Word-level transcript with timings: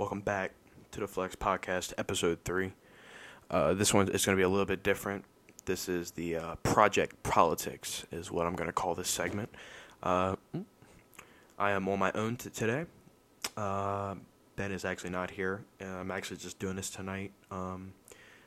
welcome 0.00 0.22
back 0.22 0.52
to 0.90 1.00
the 1.00 1.06
Flex 1.06 1.36
Podcast, 1.36 1.92
episode 1.98 2.38
three. 2.42 2.72
Uh, 3.50 3.74
this 3.74 3.92
one 3.92 4.08
is 4.08 4.24
going 4.24 4.34
to 4.34 4.40
be 4.40 4.44
a 4.44 4.48
little 4.48 4.64
bit 4.64 4.82
different. 4.82 5.26
This 5.66 5.90
is 5.90 6.12
the 6.12 6.36
uh, 6.36 6.54
Project 6.62 7.22
Politics, 7.22 8.06
is 8.10 8.32
what 8.32 8.46
I'm 8.46 8.54
going 8.54 8.66
to 8.66 8.72
call 8.72 8.94
this 8.94 9.10
segment. 9.10 9.50
Uh, 10.02 10.36
I 11.58 11.72
am 11.72 11.86
on 11.86 11.98
my 11.98 12.10
own 12.12 12.36
t- 12.36 12.48
today. 12.48 12.86
Uh, 13.58 14.14
ben 14.56 14.72
is 14.72 14.86
actually 14.86 15.10
not 15.10 15.32
here. 15.32 15.64
Uh, 15.82 15.88
I'm 15.88 16.10
actually 16.10 16.38
just 16.38 16.58
doing 16.58 16.76
this 16.76 16.88
tonight. 16.88 17.32
Um, 17.50 17.92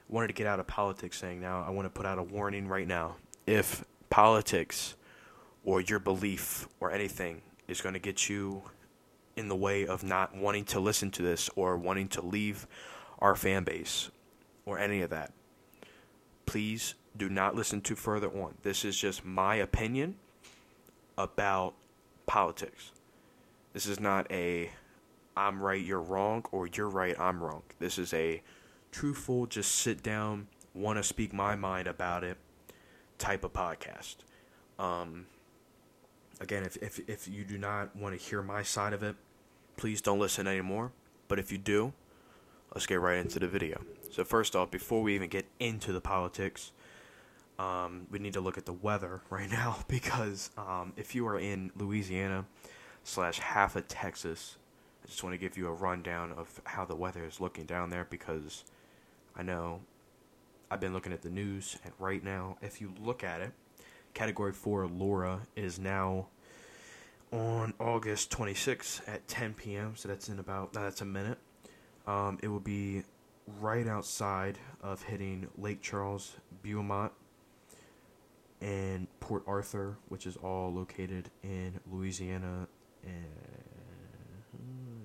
wanted 0.09 0.29
to 0.29 0.33
get 0.33 0.47
out 0.47 0.59
of 0.59 0.65
politics 0.65 1.19
saying 1.19 1.39
now 1.39 1.63
I 1.67 1.69
want 1.69 1.85
to 1.85 1.91
put 1.91 2.07
out 2.07 2.17
a 2.17 2.23
warning 2.23 2.67
right 2.67 2.87
now. 2.87 3.17
If 3.45 3.85
politics 4.09 4.95
or 5.63 5.81
your 5.81 5.99
belief 5.99 6.67
or 6.79 6.91
anything 6.91 7.43
is 7.67 7.79
going 7.79 7.93
to 7.93 7.99
get 7.99 8.27
you 8.27 8.63
in 9.35 9.47
the 9.47 9.55
way 9.55 9.85
of 9.85 10.03
not 10.03 10.35
wanting 10.35 10.65
to 10.65 10.79
listen 10.79 11.11
to 11.11 11.21
this 11.21 11.49
or 11.55 11.77
wanting 11.77 12.07
to 12.09 12.21
leave 12.21 12.67
our 13.19 13.35
fan 13.35 13.63
base 13.63 14.11
or 14.65 14.77
any 14.77 15.01
of 15.01 15.09
that, 15.09 15.33
please 16.45 16.95
do 17.15 17.29
not 17.29 17.55
listen 17.55 17.81
to 17.81 17.95
further 17.95 18.29
on. 18.29 18.55
This 18.63 18.85
is 18.85 18.97
just 18.97 19.23
my 19.25 19.55
opinion 19.55 20.15
about 21.17 21.73
politics. 22.25 22.91
This 23.73 23.85
is 23.85 23.99
not 23.99 24.31
a 24.31 24.69
I'm 25.35 25.61
right, 25.61 25.83
you're 25.83 26.01
wrong, 26.01 26.45
or 26.51 26.67
you're 26.67 26.89
right, 26.89 27.19
I'm 27.19 27.41
wrong. 27.41 27.63
This 27.79 27.97
is 27.97 28.13
a 28.13 28.41
truthful, 28.91 29.47
just 29.47 29.71
sit 29.71 30.03
down, 30.03 30.47
want 30.73 30.97
to 30.97 31.03
speak 31.03 31.33
my 31.33 31.55
mind 31.55 31.87
about 31.87 32.23
it 32.23 32.37
type 33.17 33.43
of 33.43 33.53
podcast. 33.53 34.17
Um, 34.77 35.25
again, 36.39 36.63
if, 36.63 36.77
if, 36.77 36.99
if 37.09 37.27
you 37.27 37.43
do 37.43 37.57
not 37.57 37.95
want 37.95 38.17
to 38.17 38.23
hear 38.23 38.41
my 38.43 38.63
side 38.63 38.93
of 38.93 39.01
it, 39.01 39.15
please 39.77 40.01
don't 40.01 40.19
listen 40.19 40.47
anymore. 40.47 40.91
But 41.27 41.39
if 41.39 41.51
you 41.51 41.57
do, 41.57 41.93
let's 42.73 42.85
get 42.85 42.99
right 42.99 43.17
into 43.17 43.39
the 43.39 43.47
video. 43.47 43.81
So, 44.11 44.23
first 44.23 44.55
off, 44.55 44.69
before 44.69 45.01
we 45.01 45.15
even 45.15 45.29
get 45.29 45.45
into 45.59 45.91
the 45.91 46.01
politics, 46.01 46.71
um, 47.59 48.07
we 48.11 48.19
need 48.19 48.33
to 48.33 48.41
look 48.41 48.57
at 48.57 48.65
the 48.65 48.73
weather 48.73 49.21
right 49.29 49.49
now 49.49 49.79
because 49.87 50.51
um, 50.57 50.93
if 50.97 51.15
you 51.15 51.27
are 51.27 51.39
in 51.39 51.71
Louisiana 51.75 52.45
slash 53.03 53.39
half 53.39 53.75
of 53.75 53.87
Texas, 53.87 54.57
I 55.03 55.07
just 55.07 55.23
want 55.23 55.33
to 55.33 55.37
give 55.37 55.57
you 55.57 55.67
a 55.67 55.73
rundown 55.73 56.31
of 56.31 56.61
how 56.65 56.85
the 56.85 56.95
weather 56.95 57.25
is 57.25 57.41
looking 57.41 57.65
down 57.65 57.89
there 57.89 58.07
because 58.09 58.63
I 59.35 59.43
know 59.43 59.81
I've 60.71 60.79
been 60.79 60.93
looking 60.93 61.11
at 61.11 61.21
the 61.21 61.29
news 61.29 61.77
and 61.83 61.93
right 61.99 62.23
now, 62.23 62.57
if 62.61 62.79
you 62.79 62.93
look 63.01 63.23
at 63.23 63.41
it, 63.41 63.51
Category 64.13 64.53
4 64.53 64.87
Laura 64.87 65.41
is 65.55 65.79
now 65.79 66.27
on 67.33 67.73
August 67.79 68.29
26th 68.31 69.01
at 69.07 69.27
10 69.27 69.55
p.m. 69.55 69.93
So 69.95 70.07
that's 70.07 70.29
in 70.29 70.39
about 70.39 70.71
that's 70.71 71.01
a 71.01 71.05
minute. 71.05 71.39
Um, 72.05 72.37
it 72.43 72.47
will 72.47 72.59
be 72.59 73.03
right 73.59 73.87
outside 73.87 74.59
of 74.81 75.01
hitting 75.01 75.47
Lake 75.57 75.81
Charles, 75.81 76.35
Beaumont, 76.61 77.11
and 78.61 79.07
Port 79.19 79.43
Arthur, 79.47 79.97
which 80.09 80.27
is 80.27 80.37
all 80.37 80.71
located 80.71 81.29
in 81.43 81.79
Louisiana. 81.91 82.67
And 83.03 83.25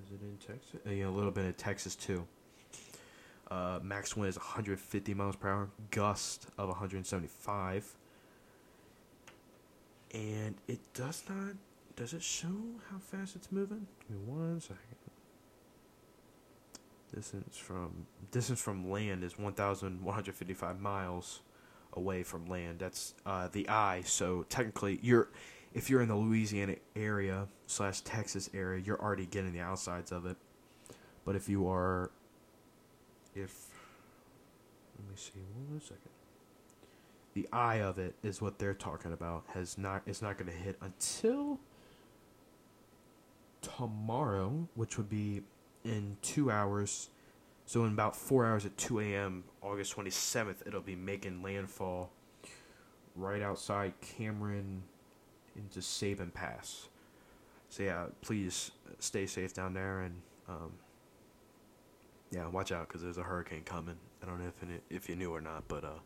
is 0.04 0.12
it 0.12 0.20
in 0.20 0.36
Texas? 0.36 0.80
Uh, 0.86 0.90
yeah, 0.90 1.08
a 1.08 1.10
little 1.10 1.30
bit 1.30 1.46
in 1.46 1.54
Texas 1.54 1.96
too. 1.96 2.26
Uh, 3.50 3.78
max 3.82 4.14
wind 4.14 4.28
is 4.28 4.36
150 4.36 5.14
miles 5.14 5.34
per 5.34 5.48
hour, 5.48 5.70
gust 5.90 6.48
of 6.58 6.68
175, 6.68 7.96
and 10.12 10.54
it 10.68 10.80
does 10.92 11.22
not. 11.30 11.54
Does 11.98 12.14
it 12.14 12.22
show 12.22 12.54
how 12.92 12.98
fast 12.98 13.34
it's 13.34 13.50
moving? 13.50 13.88
Give 14.06 14.16
me 14.16 14.22
one 14.24 14.60
second. 14.60 14.78
Distance 17.12 17.56
from 17.56 18.06
distance 18.30 18.60
from 18.60 18.88
land 18.88 19.24
is 19.24 19.36
1,155 19.36 20.80
miles 20.80 21.41
away 21.94 22.22
from 22.22 22.46
land. 22.46 22.78
That's 22.78 23.14
uh, 23.26 23.48
the 23.50 23.69
eye. 23.69 24.03
So 24.04 24.44
technically, 24.48 25.00
you're 25.03 25.28
if 25.75 25.91
you're 25.91 26.00
in 26.00 26.06
the 26.06 26.14
Louisiana 26.14 26.76
area 26.94 27.48
slash 27.66 28.03
Texas 28.03 28.48
area, 28.54 28.80
you're 28.86 29.03
already 29.03 29.26
getting 29.26 29.53
the 29.53 29.60
outsides 29.60 30.12
of 30.12 30.25
it. 30.25 30.36
But 31.25 31.34
if 31.34 31.48
you 31.48 31.69
are, 31.69 32.12
if 33.34 33.66
let 34.97 35.10
me 35.10 35.16
see, 35.16 35.41
one 35.69 35.80
second. 35.80 35.98
The 37.34 37.48
eye 37.53 37.80
of 37.80 37.98
it 37.98 38.15
is 38.22 38.41
what 38.41 38.60
they're 38.60 38.72
talking 38.72 39.12
about. 39.12 39.47
Has 39.54 39.76
not 39.76 40.03
it's 40.06 40.22
not 40.22 40.38
going 40.38 40.53
to 40.53 40.56
hit 40.56 40.76
until 40.80 41.59
tomorrow, 43.62 44.69
which 44.74 44.96
would 44.96 45.08
be 45.08 45.42
in 45.84 46.16
two 46.22 46.50
hours. 46.50 47.10
So 47.66 47.84
in 47.84 47.92
about 47.92 48.16
four 48.16 48.46
hours 48.46 48.64
at 48.64 48.76
2 48.78 49.00
a.m., 49.00 49.44
August 49.62 49.96
27th, 49.96 50.66
it'll 50.66 50.80
be 50.80 50.96
making 50.96 51.42
landfall 51.42 52.10
right 53.14 53.42
outside 53.42 53.92
Cameron 54.00 54.82
into 55.56 55.82
Sabine 55.82 56.30
Pass. 56.30 56.88
So 57.68 57.82
yeah, 57.82 58.06
please 58.22 58.70
stay 59.00 59.26
safe 59.26 59.52
down 59.52 59.74
there 59.74 60.00
and 60.00 60.14
um, 60.48 60.72
yeah, 62.30 62.47
watch 62.48 62.72
out 62.72 62.88
because 62.88 63.02
there's 63.02 63.18
a 63.18 63.22
hurricane 63.22 63.62
coming. 63.64 63.97
I 64.22 64.26
don't 64.26 64.41
know 64.41 64.48
if 64.48 64.80
if 64.91 65.08
you 65.08 65.16
knew 65.16 65.32
or 65.32 65.41
not, 65.41 65.64
but 65.68 65.84
uh, 65.84 66.00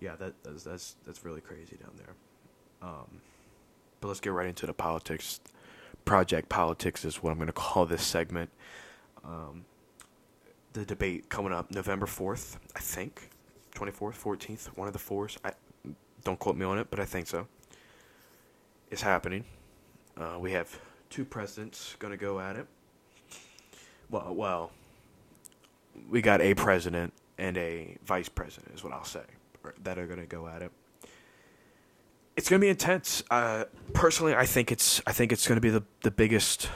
yeah, 0.00 0.16
that 0.16 0.34
that's 0.42 0.64
that's 0.64 0.96
that's 1.06 1.24
really 1.24 1.40
crazy 1.40 1.76
down 1.76 1.92
there. 1.96 2.14
Um, 2.82 3.20
but 4.00 4.08
let's 4.08 4.20
get 4.20 4.32
right 4.32 4.46
into 4.46 4.66
the 4.66 4.72
politics. 4.72 5.40
Project 6.08 6.48
Politics 6.48 7.04
is 7.04 7.22
what 7.22 7.32
I'm 7.32 7.36
going 7.36 7.48
to 7.48 7.52
call 7.52 7.84
this 7.84 8.02
segment. 8.02 8.48
Um, 9.22 9.66
the 10.72 10.86
debate 10.86 11.28
coming 11.28 11.52
up 11.52 11.70
November 11.70 12.06
4th, 12.06 12.56
I 12.74 12.80
think. 12.80 13.28
24th, 13.74 14.16
14th, 14.16 14.66
one 14.68 14.86
of 14.86 14.94
the 14.94 14.98
fours. 14.98 15.36
I 15.44 15.52
don't 16.24 16.38
quote 16.38 16.56
me 16.56 16.64
on 16.64 16.78
it, 16.78 16.86
but 16.88 16.98
I 16.98 17.04
think 17.04 17.26
so. 17.26 17.46
Is 18.90 19.02
happening. 19.02 19.44
Uh, 20.16 20.38
we 20.40 20.52
have 20.52 20.80
two 21.10 21.26
presidents 21.26 21.94
going 21.98 22.12
to 22.12 22.16
go 22.16 22.40
at 22.40 22.56
it. 22.56 22.66
Well, 24.08 24.34
well, 24.34 24.72
we 26.08 26.22
got 26.22 26.40
a 26.40 26.54
president 26.54 27.12
and 27.36 27.58
a 27.58 27.98
vice 28.06 28.30
president, 28.30 28.74
is 28.74 28.82
what 28.82 28.94
I'll 28.94 29.04
say, 29.04 29.24
that 29.84 29.98
are 29.98 30.06
going 30.06 30.20
to 30.20 30.26
go 30.26 30.48
at 30.48 30.62
it 30.62 30.72
it's 32.38 32.48
going 32.48 32.60
to 32.60 32.64
be 32.64 32.70
intense. 32.70 33.24
Uh, 33.32 33.64
personally, 33.94 34.32
I 34.32 34.46
think 34.46 34.70
it's 34.70 35.02
I 35.08 35.12
think 35.12 35.32
it's 35.32 35.48
going 35.48 35.56
to 35.56 35.60
be 35.60 35.70
the 35.70 35.82
the 36.02 36.12
biggest 36.12 36.70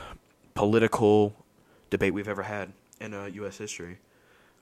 political 0.55 1.37
debate 1.89 2.13
we've 2.13 2.27
ever 2.27 2.43
had 2.43 2.73
in 3.01 3.15
uh, 3.15 3.27
U.S. 3.27 3.59
history. 3.59 3.99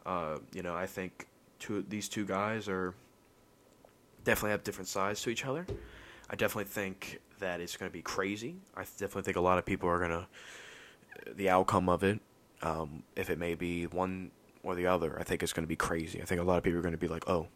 Uh, 0.04 0.36
you 0.52 0.62
know, 0.62 0.74
I 0.74 0.84
think 0.84 1.26
two 1.58 1.82
these 1.88 2.06
two 2.06 2.26
guys 2.26 2.68
are 2.68 2.94
definitely 4.24 4.50
have 4.50 4.62
different 4.62 4.88
sides 4.88 5.22
to 5.22 5.30
each 5.30 5.46
other. 5.46 5.66
I 6.28 6.36
definitely 6.36 6.70
think 6.70 7.20
that 7.38 7.62
it's 7.62 7.78
going 7.78 7.90
to 7.90 7.92
be 7.92 8.02
crazy. 8.02 8.56
I 8.76 8.82
definitely 8.82 9.22
think 9.22 9.38
a 9.38 9.40
lot 9.40 9.56
of 9.56 9.64
people 9.64 9.88
are 9.88 9.98
going 9.98 10.10
to 10.10 10.26
the 11.34 11.48
outcome 11.48 11.88
of 11.88 12.04
it, 12.04 12.20
um, 12.60 13.04
if 13.16 13.30
it 13.30 13.38
may 13.38 13.54
be 13.54 13.86
one 13.86 14.30
or 14.62 14.74
the 14.74 14.86
other. 14.86 15.18
I 15.18 15.24
think 15.24 15.42
it's 15.42 15.54
going 15.54 15.64
to 15.64 15.68
be 15.68 15.76
crazy. 15.76 16.20
I 16.20 16.26
think 16.26 16.42
a 16.42 16.44
lot 16.44 16.58
of 16.58 16.62
people 16.62 16.78
are 16.78 16.82
going 16.82 16.92
to 16.92 16.98
be 16.98 17.08
like, 17.08 17.26
"Oh, 17.26 17.48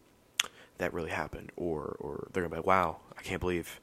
that 0.77 0.93
really 0.93 1.11
happened," 1.11 1.51
or 1.55 1.95
or 1.99 2.27
they're 2.33 2.43
to 2.43 2.49
be 2.49 2.57
like, 2.57 2.65
"Wow, 2.65 2.99
I 3.17 3.21
can't 3.21 3.39
believe 3.39 3.79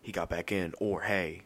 he 0.00 0.12
got 0.12 0.28
back 0.28 0.52
in," 0.52 0.74
or 0.78 1.02
"Hey, 1.02 1.42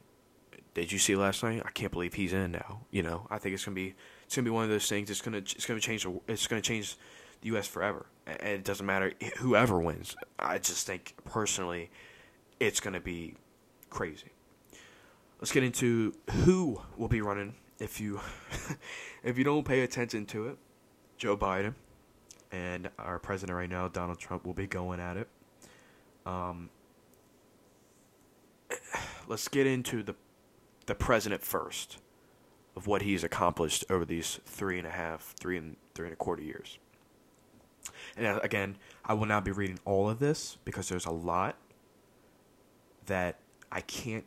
did 0.75 0.93
you 0.93 0.99
see 0.99 1.17
last 1.17 1.43
night? 1.43 1.63
I 1.65 1.71
can't 1.71 1.93
believe 1.93 2.15
he's 2.15 2.33
in 2.33 2.53
now." 2.53 2.83
You 2.91 3.03
know, 3.03 3.27
I 3.31 3.39
think 3.39 3.55
it's 3.55 3.65
to 3.65 3.71
be 3.71 3.95
it's 4.25 4.35
to 4.35 4.43
be 4.43 4.51
one 4.51 4.65
of 4.65 4.71
those 4.71 4.89
things. 4.89 5.11
It's 5.11 5.21
to 5.21 5.39
it's 5.39 5.67
to 5.67 5.81
change 5.81 6.07
it's 6.29 6.47
to 6.47 6.61
change 6.61 6.97
the 7.41 7.49
U.S. 7.49 7.67
forever, 7.67 8.07
and 8.27 8.41
it 8.43 8.65
doesn't 8.65 8.87
matter 8.87 9.13
whoever 9.39 9.81
wins. 9.81 10.17
I 10.39 10.59
just 10.59 10.87
think 10.87 11.15
personally, 11.25 11.91
it's 12.61 12.81
to 12.95 13.01
be 13.01 13.35
crazy. 13.91 14.33
Let's 15.41 15.53
get 15.53 15.65
into 15.65 16.15
who 16.45 16.81
will 16.97 17.09
be 17.09 17.21
running 17.21 17.55
if 17.79 18.01
you 18.01 18.21
if 19.23 19.37
you 19.39 19.45
don't 19.45 19.65
pay 19.65 19.83
attention 19.83 20.27
to 20.27 20.49
it. 20.49 20.59
Joe 21.19 21.37
Biden 21.37 21.75
and 22.57 22.89
our 22.99 23.19
president 23.19 23.57
right 23.57 23.69
now, 23.69 23.89
Donald 23.89 24.19
Trump, 24.19 24.47
will 24.47 24.55
be 24.55 24.67
going 24.67 24.99
at 24.99 25.17
it. 25.17 25.29
Um, 26.25 26.71
let's 29.29 29.49
get 29.49 29.67
into 29.67 30.03
the 30.03 30.15
the 30.87 30.95
president 30.95 31.43
first 31.43 31.99
of 32.77 32.87
what 32.87 33.03
he's 33.03 33.25
accomplished 33.25 33.85
over 33.91 34.05
these 34.05 34.41
three 34.47 34.79
and 34.79 34.87
a 34.87 34.91
half, 34.91 35.35
three 35.39 35.57
and 35.57 35.77
three 35.95 36.07
and 36.07 36.13
a 36.13 36.17
quarter 36.17 36.43
years. 36.43 36.79
And 38.17 38.27
uh, 38.27 38.41
again, 38.43 38.77
I 39.05 39.15
will 39.15 39.27
not 39.27 39.45
be 39.45 39.51
reading 39.51 39.79
all 39.85 40.09
of 40.09 40.19
this 40.19 40.59
because 40.65 40.89
there's 40.89 41.07
a 41.07 41.11
lot 41.11 41.57
that 43.07 43.39
I 43.71 43.81
can't, 43.81 44.25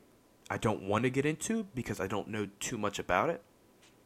I 0.49 0.57
don't 0.57 0.83
want 0.83 1.03
to 1.03 1.09
get 1.09 1.25
into 1.25 1.65
because 1.75 1.99
I 1.99 2.07
don't 2.07 2.27
know 2.27 2.47
too 2.59 2.77
much 2.77 2.99
about 2.99 3.29
it. 3.29 3.41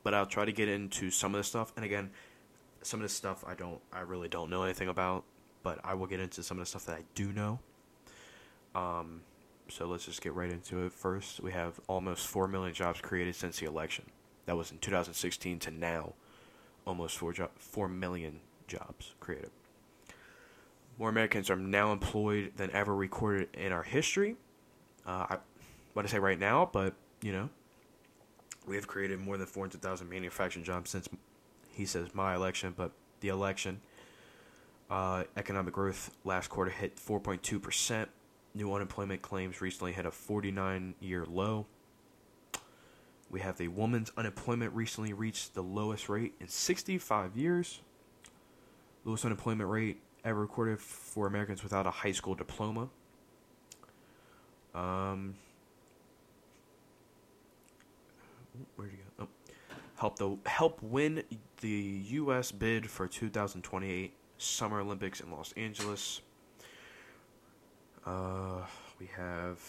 But 0.04 0.14
I'll 0.14 0.26
try 0.26 0.46
to 0.46 0.52
get 0.52 0.68
into 0.68 1.10
some 1.10 1.34
of 1.34 1.40
the 1.40 1.44
stuff. 1.44 1.72
And 1.76 1.86
again, 1.86 2.12
some 2.86 3.00
of 3.02 3.04
the 3.04 3.14
stuff 3.14 3.44
I 3.48 3.54
don't, 3.56 3.80
I 3.92 4.02
really 4.02 4.30
don't 4.30 4.50
know 4.50 4.64
anything 4.64 4.90
about. 4.90 5.24
But 5.64 5.80
I 5.84 5.94
will 5.94 6.08
get 6.08 6.20
into 6.20 6.44
some 6.44 6.58
of 6.58 6.64
the 6.64 6.70
stuff 6.70 6.86
that 6.88 6.98
I 6.98 7.04
do 7.16 7.32
know. 7.32 7.60
Um, 8.76 9.22
so 9.70 9.86
let's 9.86 10.06
just 10.06 10.22
get 10.22 10.34
right 10.34 10.52
into 10.52 10.86
it. 10.86 10.92
First, 10.92 11.42
we 11.42 11.54
have 11.54 11.80
almost 11.88 12.28
4 12.28 12.48
million 12.50 12.74
jobs 12.74 13.00
created 13.02 13.36
since 13.36 13.60
the 13.60 13.66
election. 13.66 14.06
That 14.46 14.58
was 14.58 14.72
in 14.72 14.80
2016 14.80 15.60
to 15.60 15.72
now. 15.72 16.14
almost 16.86 17.18
four 17.18 17.32
jo- 17.34 17.50
four 17.56 17.88
million 17.88 18.42
jobs 18.68 19.14
created. 19.22 19.52
More 21.00 21.10
Americans 21.10 21.50
are 21.50 21.56
now 21.56 21.92
employed 21.94 22.54
than 22.58 22.70
ever 22.72 22.94
recorded 22.96 23.50
in 23.54 23.72
our 23.72 23.84
history. 23.84 24.36
Uh, 25.08 25.26
I 25.30 25.38
want 25.96 26.08
to 26.08 26.12
say 26.14 26.20
right 26.20 26.40
now, 26.40 26.70
but 26.72 26.94
you 27.22 27.32
know, 27.32 27.50
we 28.68 28.76
have 28.76 28.88
created 28.88 29.20
more 29.20 29.38
than 29.38 29.48
400,000 29.48 30.10
manufacturing 30.10 30.66
jobs 30.66 30.90
since 30.92 31.08
he 31.74 31.86
says 31.86 32.14
my 32.14 32.36
election, 32.36 32.74
but 32.76 32.92
the 33.20 33.30
election. 33.30 33.82
Uh, 34.90 35.24
economic 35.38 35.74
growth 35.74 36.12
last 36.24 36.50
quarter 36.50 36.70
hit 36.70 36.96
4.2%. 36.98 38.08
New 38.54 38.74
unemployment 38.74 39.22
claims 39.22 39.60
recently 39.60 39.92
hit 39.92 40.06
a 40.06 40.12
49 40.12 40.94
year 41.00 41.26
low. 41.26 41.66
We 43.32 43.40
have 43.40 43.58
the 43.58 43.70
woman's 43.70 44.12
unemployment 44.16 44.74
recently 44.76 45.14
reached 45.14 45.56
the 45.56 45.64
lowest 45.64 46.08
rate 46.08 46.36
in 46.40 46.48
65 46.48 47.36
years. 47.36 47.80
Lowest 49.06 49.26
unemployment 49.26 49.68
rate 49.68 50.00
ever 50.24 50.40
recorded 50.40 50.80
for 50.80 51.26
Americans 51.26 51.64
without 51.64 51.88
a 51.88 51.92
high 51.92 52.12
school 52.12 52.36
diploma. 52.36 52.90
Um, 54.76 55.36
where'd 58.76 58.92
you 58.92 58.98
go? 58.98 59.03
Help 60.04 60.20
the 60.20 60.36
help 60.46 60.84
win 60.84 61.24
the 61.62 62.02
U.S. 62.08 62.52
bid 62.52 62.90
for 62.90 63.08
2028 63.08 64.14
Summer 64.38 64.82
Olympics 64.82 65.22
in 65.22 65.32
Los 65.32 65.54
Angeles. 65.54 66.20
Uh, 68.06 68.66
we 69.00 69.10
have 69.16 69.62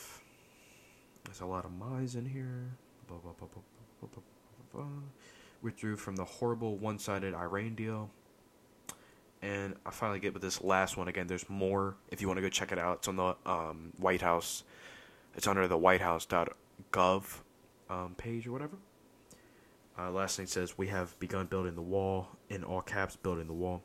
there's 1.22 1.40
a 1.40 1.46
lot 1.46 1.64
of 1.64 1.70
my's 1.78 2.16
in 2.16 2.26
here. 2.26 2.72
Blah, 3.06 3.19
blah, 3.19 3.32
blah, 4.72 4.84
Withdrew 5.62 5.96
from 5.96 6.16
the 6.16 6.25
horrible 6.25 6.78
one-sided 6.78 7.32
Iran 7.32 7.76
deal. 7.76 8.10
And 9.40 9.76
I 9.86 9.92
finally 9.92 10.19
get 10.19 10.32
with 10.32 10.42
this 10.42 10.60
last 10.64 10.96
one 10.96 11.06
again. 11.06 11.28
There's 11.28 11.48
more 11.48 11.94
if 12.10 12.20
you 12.20 12.26
want 12.26 12.38
to 12.38 12.42
go 12.42 12.48
check 12.48 12.72
it 12.72 12.78
out. 12.81 12.96
It's 12.96 13.06
on 13.06 13.14
the 13.14 13.36
um, 13.46 13.92
White 13.98 14.22
House. 14.22 14.64
It's 15.36 15.46
under 15.46 15.69
the 15.69 15.78
WhiteHouse.gov 15.78 17.22
um, 17.88 18.14
page 18.16 18.48
or 18.48 18.52
whatever. 18.52 18.78
Uh, 19.99 20.11
last 20.11 20.37
thing 20.37 20.46
says 20.46 20.76
we 20.76 20.88
have 20.88 21.19
begun 21.20 21.46
building 21.46 21.75
the 21.75 21.82
wall 21.82 22.29
in 22.49 22.64
all 22.64 22.82
caps. 22.82 23.17
Building 23.17 23.46
the 23.46 23.52
wall. 23.52 23.82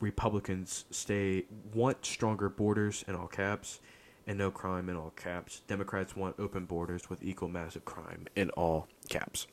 Republicans 0.00 0.86
stay 0.90 1.44
want 1.74 2.04
stronger 2.06 2.48
borders 2.48 3.04
in 3.06 3.14
all 3.14 3.26
caps 3.26 3.80
and 4.26 4.38
no 4.38 4.50
crime 4.50 4.88
in 4.88 4.96
all 4.96 5.12
caps. 5.16 5.60
Democrats 5.66 6.16
want 6.16 6.36
open 6.38 6.64
borders 6.64 7.10
with 7.10 7.22
equal 7.22 7.48
massive 7.48 7.84
crime 7.84 8.26
in 8.36 8.48
all 8.50 8.88
caps. 9.08 9.46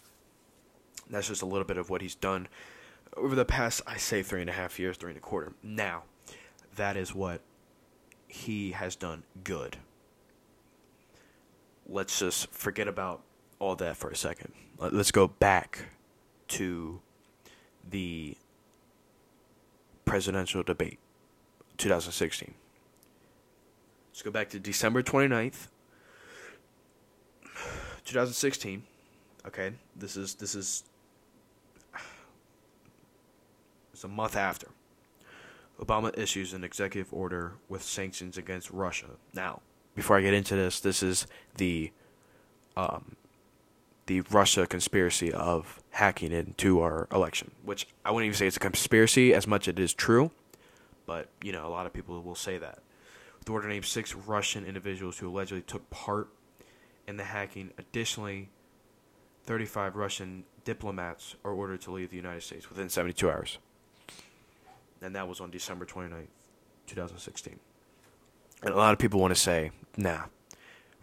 That's 1.09 1.27
just 1.27 1.41
a 1.41 1.45
little 1.45 1.65
bit 1.65 1.77
of 1.77 1.89
what 1.89 2.01
he's 2.01 2.15
done 2.15 2.47
over 3.15 3.35
the 3.35 3.45
past, 3.45 3.81
I 3.87 3.97
say, 3.97 4.23
three 4.23 4.41
and 4.41 4.49
a 4.49 4.53
half 4.53 4.79
years, 4.79 4.97
three 4.97 5.11
and 5.11 5.17
a 5.17 5.21
quarter. 5.21 5.53
Now, 5.63 6.03
that 6.75 6.95
is 6.95 7.15
what 7.15 7.41
he 8.27 8.71
has 8.71 8.95
done 8.95 9.23
good. 9.43 9.77
Let's 11.87 12.19
just 12.19 12.51
forget 12.51 12.87
about 12.87 13.21
all 13.59 13.75
that 13.75 13.97
for 13.97 14.09
a 14.09 14.15
second. 14.15 14.53
Let's 14.79 15.11
go 15.11 15.27
back 15.27 15.85
to 16.49 17.01
the 17.89 18.37
presidential 20.05 20.63
debate, 20.63 20.99
2016. 21.77 22.53
Let's 24.11 24.21
go 24.21 24.31
back 24.31 24.49
to 24.49 24.59
December 24.59 25.03
29th, 25.03 25.67
2016. 28.05 28.83
Okay, 29.45 29.73
this 29.95 30.17
is 30.17 30.35
this 30.35 30.55
is 30.55 30.83
it's 33.93 34.03
a 34.03 34.07
month 34.07 34.35
after. 34.35 34.67
Obama 35.79 36.17
issues 36.17 36.53
an 36.53 36.63
executive 36.63 37.13
order 37.13 37.53
with 37.69 37.83
sanctions 37.83 38.37
against 38.37 38.71
Russia. 38.71 39.07
Now, 39.33 39.61
before 39.95 40.17
I 40.17 40.21
get 40.21 40.33
into 40.33 40.55
this, 40.55 40.79
this 40.79 41.03
is 41.03 41.27
the 41.57 41.91
um, 42.75 43.15
the 44.07 44.21
Russia 44.21 44.65
conspiracy 44.65 45.31
of 45.31 45.81
hacking 45.91 46.31
into 46.31 46.81
our 46.81 47.07
election, 47.11 47.51
which 47.63 47.87
I 48.03 48.11
wouldn't 48.11 48.27
even 48.27 48.37
say 48.37 48.47
it's 48.47 48.57
a 48.57 48.59
conspiracy 48.59 49.33
as 49.33 49.45
much 49.45 49.67
as 49.67 49.73
it 49.73 49.79
is 49.79 49.93
true, 49.93 50.31
but 51.05 51.29
you 51.41 51.51
know 51.51 51.67
a 51.67 51.69
lot 51.69 51.85
of 51.85 51.93
people 51.93 52.21
will 52.21 52.35
say 52.35 52.57
that. 52.57 52.79
The 53.45 53.51
order 53.51 53.67
named 53.67 53.85
six 53.85 54.13
Russian 54.15 54.65
individuals 54.65 55.19
who 55.19 55.29
allegedly 55.29 55.61
took 55.61 55.89
part 55.89 56.29
in 57.07 57.17
the 57.17 57.23
hacking. 57.23 57.71
Additionally, 57.77 58.49
35 59.45 59.95
Russian 59.95 60.43
diplomats 60.65 61.35
are 61.45 61.51
ordered 61.51 61.81
to 61.81 61.91
leave 61.91 62.09
the 62.09 62.17
United 62.17 62.43
States 62.43 62.69
within 62.69 62.89
72 62.89 63.29
hours. 63.29 63.57
And 65.01 65.15
that 65.15 65.29
was 65.29 65.39
on 65.39 65.51
December 65.51 65.85
29th, 65.85 66.27
2016. 66.87 67.59
And 68.63 68.73
a 68.73 68.77
lot 68.77 68.91
of 68.91 68.99
people 68.99 69.19
want 69.21 69.33
to 69.33 69.39
say, 69.39 69.71
nah, 69.95 70.23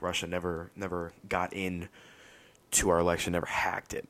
Russia 0.00 0.26
never 0.26 0.70
never 0.76 1.12
got 1.28 1.52
in 1.54 1.88
to 2.74 2.90
our 2.90 2.98
election, 2.98 3.32
never 3.32 3.46
hacked 3.46 3.94
it. 3.94 4.08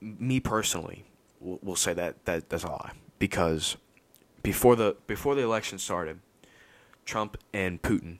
Me 0.00 0.40
personally 0.40 1.04
will, 1.40 1.58
will 1.62 1.76
say 1.76 1.92
that, 1.92 2.24
that 2.24 2.48
that's 2.48 2.64
a 2.64 2.68
lie 2.68 2.92
because 3.18 3.76
before 4.42 4.74
the 4.74 4.96
before 5.06 5.34
the 5.34 5.42
election 5.42 5.78
started, 5.78 6.20
Trump 7.04 7.36
and 7.52 7.80
Putin 7.82 8.18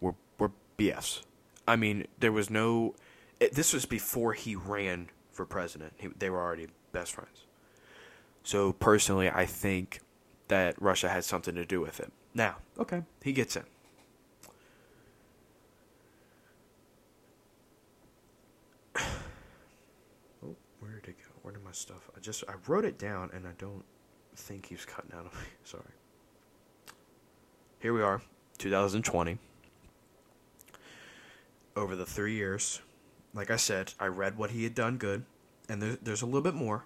were 0.00 0.14
were 0.38 0.50
BS. 0.76 1.22
I 1.66 1.76
mean, 1.76 2.06
there 2.18 2.32
was 2.32 2.50
no. 2.50 2.94
It, 3.40 3.54
this 3.54 3.72
was 3.72 3.86
before 3.86 4.34
he 4.34 4.54
ran 4.56 5.08
for 5.30 5.46
president. 5.46 5.94
He, 5.96 6.08
they 6.08 6.28
were 6.28 6.40
already 6.40 6.68
best 6.92 7.14
friends. 7.14 7.46
So 8.42 8.72
personally, 8.72 9.30
I 9.30 9.46
think 9.46 10.00
that 10.48 10.80
Russia 10.80 11.08
had 11.08 11.24
something 11.24 11.54
to 11.54 11.64
do 11.64 11.80
with 11.80 12.00
it. 12.00 12.12
Now, 12.34 12.56
okay, 12.78 13.02
he 13.22 13.32
gets 13.32 13.56
in. 13.56 13.62
oh, 18.96 20.56
where 20.80 20.92
did 21.00 21.08
it 21.10 21.16
go? 21.18 21.30
Where 21.42 21.54
did 21.54 21.64
my 21.64 21.72
stuff? 21.72 22.10
I 22.11 22.11
just 22.22 22.44
I 22.48 22.54
wrote 22.66 22.84
it 22.84 22.98
down 22.98 23.30
and 23.34 23.46
I 23.46 23.52
don't 23.58 23.84
think 24.36 24.66
he's 24.66 24.84
cutting 24.84 25.12
out 25.12 25.26
of 25.26 25.34
me. 25.34 25.46
Sorry. 25.64 25.82
Here 27.80 27.92
we 27.92 28.02
are, 28.02 28.22
2020. 28.58 29.38
Over 31.74 31.96
the 31.96 32.06
three 32.06 32.34
years, 32.34 32.80
like 33.34 33.50
I 33.50 33.56
said, 33.56 33.94
I 33.98 34.06
read 34.06 34.36
what 34.36 34.50
he 34.50 34.62
had 34.62 34.74
done 34.74 34.98
good, 34.98 35.24
and 35.68 35.82
there, 35.82 35.96
there's 36.02 36.22
a 36.22 36.26
little 36.26 36.42
bit 36.42 36.54
more 36.54 36.84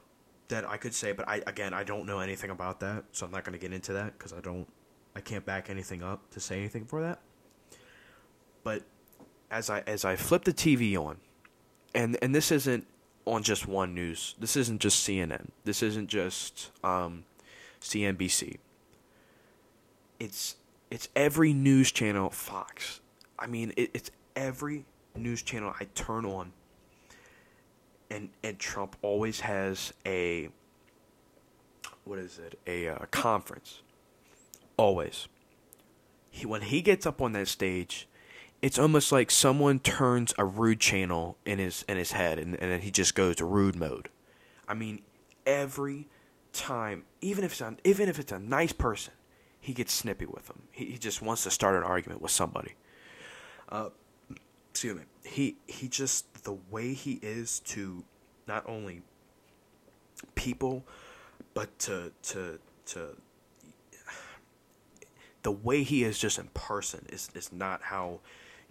that 0.49 0.65
I 0.65 0.77
could 0.77 0.95
say, 0.95 1.13
but 1.13 1.29
I 1.29 1.43
again 1.47 1.75
I 1.75 1.83
don't 1.83 2.07
know 2.07 2.21
anything 2.21 2.51
about 2.51 2.81
that, 2.81 3.05
so 3.13 3.27
I'm 3.27 3.33
not 3.33 3.45
going 3.45 3.53
to 3.53 3.59
get 3.59 3.73
into 3.73 3.93
that 3.95 4.17
because 4.17 4.33
I 4.33 4.41
don't, 4.41 4.67
I 5.15 5.21
can't 5.21 5.45
back 5.45 5.69
anything 5.69 6.03
up 6.03 6.31
to 6.31 6.41
say 6.41 6.57
anything 6.59 6.87
for 6.87 7.03
that. 7.03 7.21
But 8.63 8.85
as 9.51 9.71
I 9.71 9.81
as 9.89 10.05
I 10.05 10.15
flip 10.17 10.45
the 10.45 10.53
TV 10.53 10.97
on, 10.97 11.17
and 11.95 12.17
and 12.23 12.35
this 12.35 12.53
isn't 12.53 12.87
on 13.27 13.43
just 13.43 13.67
one 13.67 13.95
news. 13.95 14.35
This 14.39 14.57
isn't 14.57 14.81
just 14.81 15.07
CNN. 15.07 15.49
This 15.65 15.83
isn't 15.83 16.09
just 16.09 16.71
um, 16.83 17.25
CNBC. 17.81 18.59
It's 20.19 20.57
it's 20.91 21.09
every 21.15 21.53
news 21.53 21.91
channel, 21.93 22.31
Fox. 22.31 23.01
I 23.39 23.47
mean, 23.47 23.73
it, 23.77 23.91
it's 23.93 24.11
every 24.35 24.85
news 25.15 25.43
channel 25.43 25.75
I 25.79 25.85
turn 25.95 26.25
on, 26.25 26.53
and 28.11 28.31
and 28.43 28.59
Trump 28.59 28.97
always 29.03 29.41
has 29.41 29.93
a 30.07 30.49
what 32.05 32.19
is 32.21 32.39
it? 32.39 32.59
A 32.67 32.89
uh, 32.89 33.07
conference. 33.11 33.83
Always. 34.77 35.29
He 36.31 36.47
when 36.47 36.63
he 36.63 36.81
gets 36.81 37.05
up 37.05 37.21
on 37.21 37.33
that 37.33 37.49
stage, 37.49 38.09
it's 38.63 38.79
almost 38.79 39.13
like 39.13 39.31
someone 39.31 39.79
turns 39.79 40.35
a 40.39 40.45
rude 40.45 40.81
channel 40.81 41.37
in 41.45 41.59
his 41.59 41.85
in 41.89 41.97
his 41.97 42.13
head, 42.13 42.39
and, 42.39 42.55
and 42.55 42.71
then 42.73 42.81
he 42.81 42.91
just 42.91 43.15
goes 43.15 43.37
to 43.37 43.45
rude 43.45 43.77
mode. 43.77 44.09
I 44.69 44.75
mean, 44.75 45.03
every 45.45 46.09
time, 46.53 47.05
even 47.21 47.45
if 47.45 47.53
it's 47.53 47.61
a, 47.61 47.77
even 47.85 48.09
if 48.09 48.19
it's 48.19 48.33
a 48.33 48.39
nice 48.39 48.73
person, 48.73 49.13
he 49.61 49.73
gets 49.73 49.93
snippy 49.93 50.27
with 50.27 50.47
them. 50.47 50.63
He, 50.73 50.87
he 50.87 50.99
just 50.99 51.23
wants 51.23 51.43
to 51.45 51.51
start 51.51 51.77
an 51.77 51.83
argument 51.83 52.23
with 52.23 52.31
somebody. 52.31 52.75
Uh, 53.69 53.91
excuse 54.71 54.97
me. 54.97 55.03
He 55.25 55.57
he 55.67 55.89
just 55.89 56.45
the 56.45 56.57
way 56.71 56.95
he 56.95 57.19
is 57.23 57.61
to 57.61 58.05
not 58.47 58.65
only 58.69 59.03
people, 60.35 60.85
but 61.55 61.79
to 61.81 62.13
to 62.23 62.59
to 62.87 63.17
the 65.43 65.53
way 65.53 65.83
he 65.83 66.05
is 66.05 66.19
just 66.19 66.39
in 66.39 66.49
person 66.55 67.07
is 67.09 67.29
is 67.35 67.53
not 67.53 67.83
how 67.83 68.21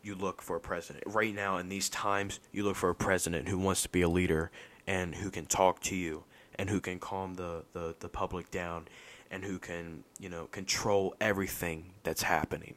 you 0.06 0.16
look 0.16 0.42
for 0.42 0.56
a 0.56 0.60
president. 0.60 1.04
Right 1.08 1.34
now 1.34 1.58
in 1.58 1.68
these 1.68 1.90
times, 1.90 2.40
you 2.52 2.64
look 2.64 2.76
for 2.76 2.90
a 2.90 2.96
president 2.96 3.50
who 3.50 3.58
wants 3.58 3.82
to 3.84 3.90
be 3.90 4.02
a 4.02 4.10
leader 4.10 4.52
and 4.86 5.16
who 5.16 5.32
can 5.32 5.46
talk 5.46 5.80
to 5.82 5.96
you 5.96 6.24
and 6.58 6.70
who 6.70 6.80
can 6.80 7.00
calm 7.00 7.34
the, 7.34 7.64
the, 7.74 7.96
the 8.00 8.08
public 8.08 8.52
down 8.52 8.88
and 9.32 9.44
who 9.44 9.58
can, 9.58 10.04
you 10.20 10.30
know, 10.30 10.46
control 10.46 11.16
everything 11.20 11.94
that's 12.04 12.22
happening. 12.22 12.76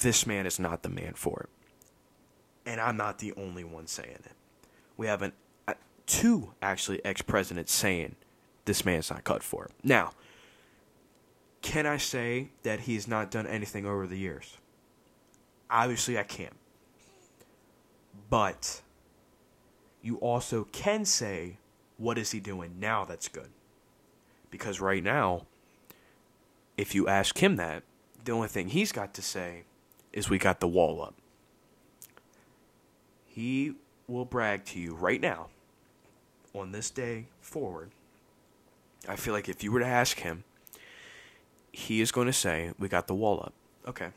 This 0.00 0.26
man 0.26 0.46
is 0.46 0.58
not 0.58 0.82
the 0.82 0.88
man 0.88 1.12
for 1.14 1.40
it. 1.40 1.50
And 2.64 2.80
I'm 2.80 2.96
not 2.96 3.18
the 3.18 3.32
only 3.34 3.64
one 3.64 3.86
saying 3.86 4.10
it. 4.24 4.32
We 4.96 5.06
have 5.06 5.22
an, 5.22 5.32
uh, 5.66 5.74
two 6.06 6.54
actually 6.62 7.04
ex 7.04 7.22
presidents 7.22 7.72
saying 7.72 8.16
this 8.64 8.84
man's 8.84 9.10
not 9.10 9.24
cut 9.24 9.42
for 9.42 9.66
it. 9.66 9.72
Now, 9.82 10.12
can 11.62 11.86
I 11.86 11.96
say 11.98 12.48
that 12.62 12.80
he 12.80 12.94
has 12.94 13.06
not 13.06 13.30
done 13.30 13.46
anything 13.46 13.86
over 13.86 14.06
the 14.06 14.16
years? 14.16 14.58
Obviously, 15.70 16.18
I 16.18 16.22
can't. 16.22 16.56
But 18.30 18.82
you 20.02 20.16
also 20.16 20.64
can 20.72 21.04
say, 21.04 21.58
what 21.96 22.18
is 22.18 22.30
he 22.30 22.40
doing 22.40 22.74
now 22.78 23.04
that's 23.04 23.28
good? 23.28 23.50
Because 24.50 24.80
right 24.80 25.02
now, 25.02 25.46
if 26.76 26.94
you 26.94 27.08
ask 27.08 27.38
him 27.38 27.56
that, 27.56 27.82
the 28.24 28.32
only 28.32 28.48
thing 28.48 28.68
he's 28.68 28.92
got 28.92 29.14
to 29.14 29.22
say 29.22 29.64
is 30.12 30.30
we 30.30 30.38
got 30.38 30.60
the 30.60 30.68
wall 30.68 31.02
up. 31.02 31.14
He 33.26 33.74
will 34.06 34.24
brag 34.24 34.64
to 34.66 34.80
you 34.80 34.94
right 34.94 35.20
now, 35.20 35.48
on 36.54 36.72
this 36.72 36.90
day 36.90 37.26
forward. 37.40 37.90
I 39.08 39.16
feel 39.16 39.34
like 39.34 39.48
if 39.48 39.62
you 39.62 39.70
were 39.72 39.80
to 39.80 39.86
ask 39.86 40.18
him, 40.18 40.44
he 41.72 42.00
is 42.00 42.10
going 42.10 42.26
to 42.26 42.32
say, 42.32 42.72
We 42.78 42.88
got 42.88 43.06
the 43.06 43.14
wall 43.14 43.40
up. 43.40 43.52
Okay. 43.86 44.08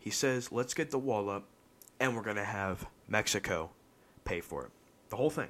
He 0.00 0.10
says, 0.10 0.50
Let's 0.50 0.74
get 0.74 0.90
the 0.90 0.98
wall 0.98 1.30
up, 1.30 1.44
and 2.00 2.16
we're 2.16 2.22
going 2.22 2.36
to 2.36 2.44
have 2.44 2.86
Mexico 3.06 3.70
pay 4.24 4.40
for 4.40 4.64
it. 4.64 4.70
The 5.10 5.16
whole 5.16 5.30
thing. 5.30 5.48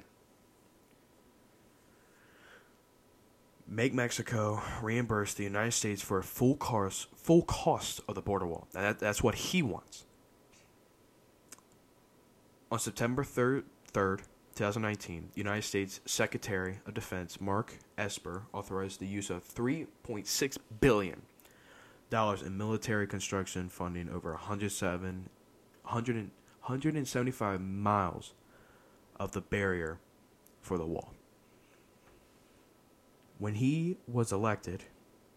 Make 3.67 3.93
Mexico 3.93 4.61
reimburse 4.81 5.33
the 5.33 5.45
United 5.45 5.71
States 5.71 6.01
for 6.01 6.19
a 6.19 6.23
full 6.23 6.57
cost, 6.57 7.07
full 7.15 7.43
cost 7.43 8.01
of 8.05 8.15
the 8.15 8.21
border 8.21 8.45
wall. 8.45 8.67
That, 8.73 8.99
that's 8.99 9.23
what 9.23 9.35
he 9.35 9.63
wants. 9.63 10.03
On 12.69 12.77
September 12.77 13.23
3rd, 13.23 13.63
3rd, 13.93 14.23
2019, 14.55 15.29
United 15.35 15.61
States 15.61 16.01
Secretary 16.05 16.79
of 16.85 16.93
Defense 16.93 17.39
Mark 17.39 17.75
Esper 17.97 18.43
authorized 18.51 18.99
the 18.99 19.07
use 19.07 19.29
of 19.29 19.47
3.6 19.47 20.57
billion 20.81 21.21
dollars 22.11 22.43
in 22.43 22.55
military 22.57 23.07
construction 23.07 23.69
funding 23.69 24.07
over 24.09 24.33
107 24.33 25.29
100, 25.83 26.15
175 26.15 27.59
miles 27.59 28.33
of 29.19 29.31
the 29.31 29.41
barrier 29.41 29.99
for 30.61 30.77
the 30.77 30.85
wall. 30.85 31.13
When 33.39 33.55
he 33.55 33.97
was 34.07 34.31
elected, 34.31 34.83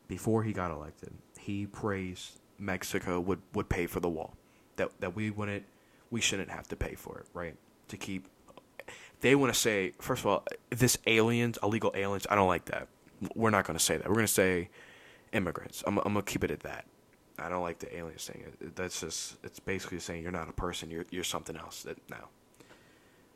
before 0.07 0.43
he 0.43 0.52
got 0.52 0.71
elected, 0.71 1.14
he 1.38 1.66
praised 1.66 2.40
Mexico 2.59 3.19
would, 3.21 3.40
would 3.54 3.71
pay 3.71 3.87
for 3.87 4.00
the 4.00 4.09
wall. 4.09 4.35
That 4.76 4.90
that 5.00 5.14
we 5.16 5.31
wouldn't 5.31 5.64
we 6.11 6.21
shouldn't 6.21 6.50
have 6.50 6.69
to 6.69 6.76
pay 6.76 6.95
for 6.95 7.19
it, 7.21 7.26
right? 7.33 7.57
To 7.88 7.97
keep 7.97 8.28
they 9.21 9.35
want 9.35 9.54
to 9.54 9.59
say 9.59 9.93
first 10.00 10.21
of 10.21 10.26
all, 10.26 10.45
this 10.71 10.99
aliens, 11.07 11.59
illegal 11.62 11.93
aliens, 11.95 12.26
I 12.28 12.35
don't 12.35 12.49
like 12.49 12.66
that. 12.66 12.88
We're 13.35 13.50
not 13.50 13.64
going 13.64 13.78
to 13.78 13.85
say 13.85 13.97
that. 13.97 14.09
We're 14.09 14.14
going 14.14 14.26
to 14.26 14.33
say 14.33 14.69
immigrants. 15.35 15.85
I'm 15.87 15.99
I'm 15.99 16.14
to 16.14 16.23
keep 16.23 16.45
it 16.45 16.50
at 16.50 16.61
that. 16.61 16.87
I 17.38 17.49
don't 17.49 17.62
like 17.62 17.81
the 17.81 17.95
aliens 17.97 18.26
thing. 18.26 18.45
That's 18.75 19.00
just 19.00 19.37
it's 19.43 19.59
basically 19.59 19.99
saying 19.99 20.23
you're 20.23 20.33
not 20.33 20.49
a 20.49 20.53
person. 20.53 20.91
You're 20.91 21.05
you're 21.11 21.25
something 21.25 21.57
else. 21.57 21.83
That 21.83 21.99
now 22.09 22.29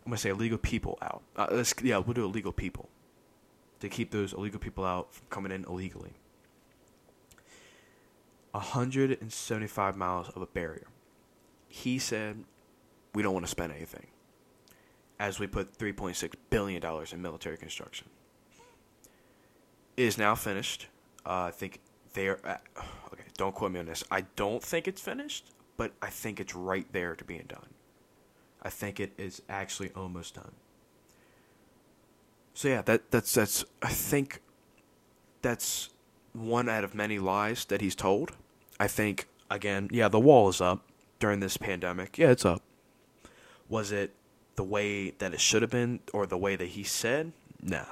I'm 0.04 0.10
gonna 0.10 0.18
say 0.18 0.30
illegal 0.30 0.58
people 0.58 0.98
out. 1.02 1.22
Uh, 1.36 1.48
let's 1.50 1.74
yeah, 1.82 1.98
we'll 1.98 2.14
do 2.14 2.24
illegal 2.24 2.52
people 2.52 2.88
to 3.80 3.88
keep 3.88 4.10
those 4.10 4.32
illegal 4.32 4.60
people 4.60 4.84
out 4.84 5.12
from 5.12 5.26
coming 5.30 5.52
in 5.52 5.64
illegally. 5.64 6.14
175 8.52 9.96
miles 9.96 10.30
of 10.30 10.42
a 10.42 10.46
barrier. 10.46 10.86
He 11.68 11.98
said, 11.98 12.44
"We 13.14 13.22
don't 13.22 13.34
want 13.34 13.44
to 13.44 13.50
spend 13.50 13.72
anything." 13.72 14.06
As 15.20 15.40
we 15.40 15.48
put 15.48 15.76
3.6 15.76 16.34
billion 16.48 16.80
dollars 16.80 17.12
in 17.12 17.20
military 17.20 17.56
construction, 17.56 18.08
it 19.96 20.04
is 20.04 20.16
now 20.16 20.36
finished. 20.36 20.86
Uh, 21.26 21.48
I 21.48 21.50
think 21.50 21.80
they 22.18 22.28
are. 22.28 22.40
At, 22.44 22.62
okay, 23.12 23.22
don't 23.36 23.54
quote 23.54 23.72
me 23.72 23.80
on 23.80 23.86
this. 23.86 24.02
I 24.10 24.22
don't 24.34 24.62
think 24.62 24.88
it's 24.88 25.00
finished, 25.00 25.52
but 25.76 25.92
I 26.02 26.08
think 26.08 26.40
it's 26.40 26.54
right 26.54 26.86
there 26.92 27.14
to 27.14 27.24
being 27.24 27.44
done. 27.46 27.68
I 28.60 28.70
think 28.70 28.98
it 28.98 29.12
is 29.16 29.40
actually 29.48 29.90
almost 29.94 30.34
done. 30.34 30.52
So 32.54 32.68
yeah, 32.68 32.82
that 32.82 33.12
that's 33.12 33.32
that's 33.32 33.64
I 33.80 33.90
think 33.90 34.40
that's 35.42 35.90
one 36.32 36.68
out 36.68 36.82
of 36.82 36.94
many 36.94 37.20
lies 37.20 37.64
that 37.66 37.80
he's 37.80 37.94
told. 37.94 38.32
I 38.80 38.88
think 38.88 39.28
again, 39.48 39.88
yeah, 39.92 40.08
the 40.08 40.18
wall 40.18 40.48
is 40.48 40.60
up 40.60 40.82
during 41.20 41.38
this 41.38 41.56
pandemic. 41.56 42.18
Yeah, 42.18 42.30
it's 42.30 42.44
up. 42.44 42.62
Was 43.68 43.92
it 43.92 44.12
the 44.56 44.64
way 44.64 45.10
that 45.10 45.32
it 45.32 45.40
should 45.40 45.62
have 45.62 45.70
been 45.70 46.00
or 46.12 46.26
the 46.26 46.38
way 46.38 46.56
that 46.56 46.70
he 46.70 46.82
said? 46.82 47.32
Nah. 47.62 47.84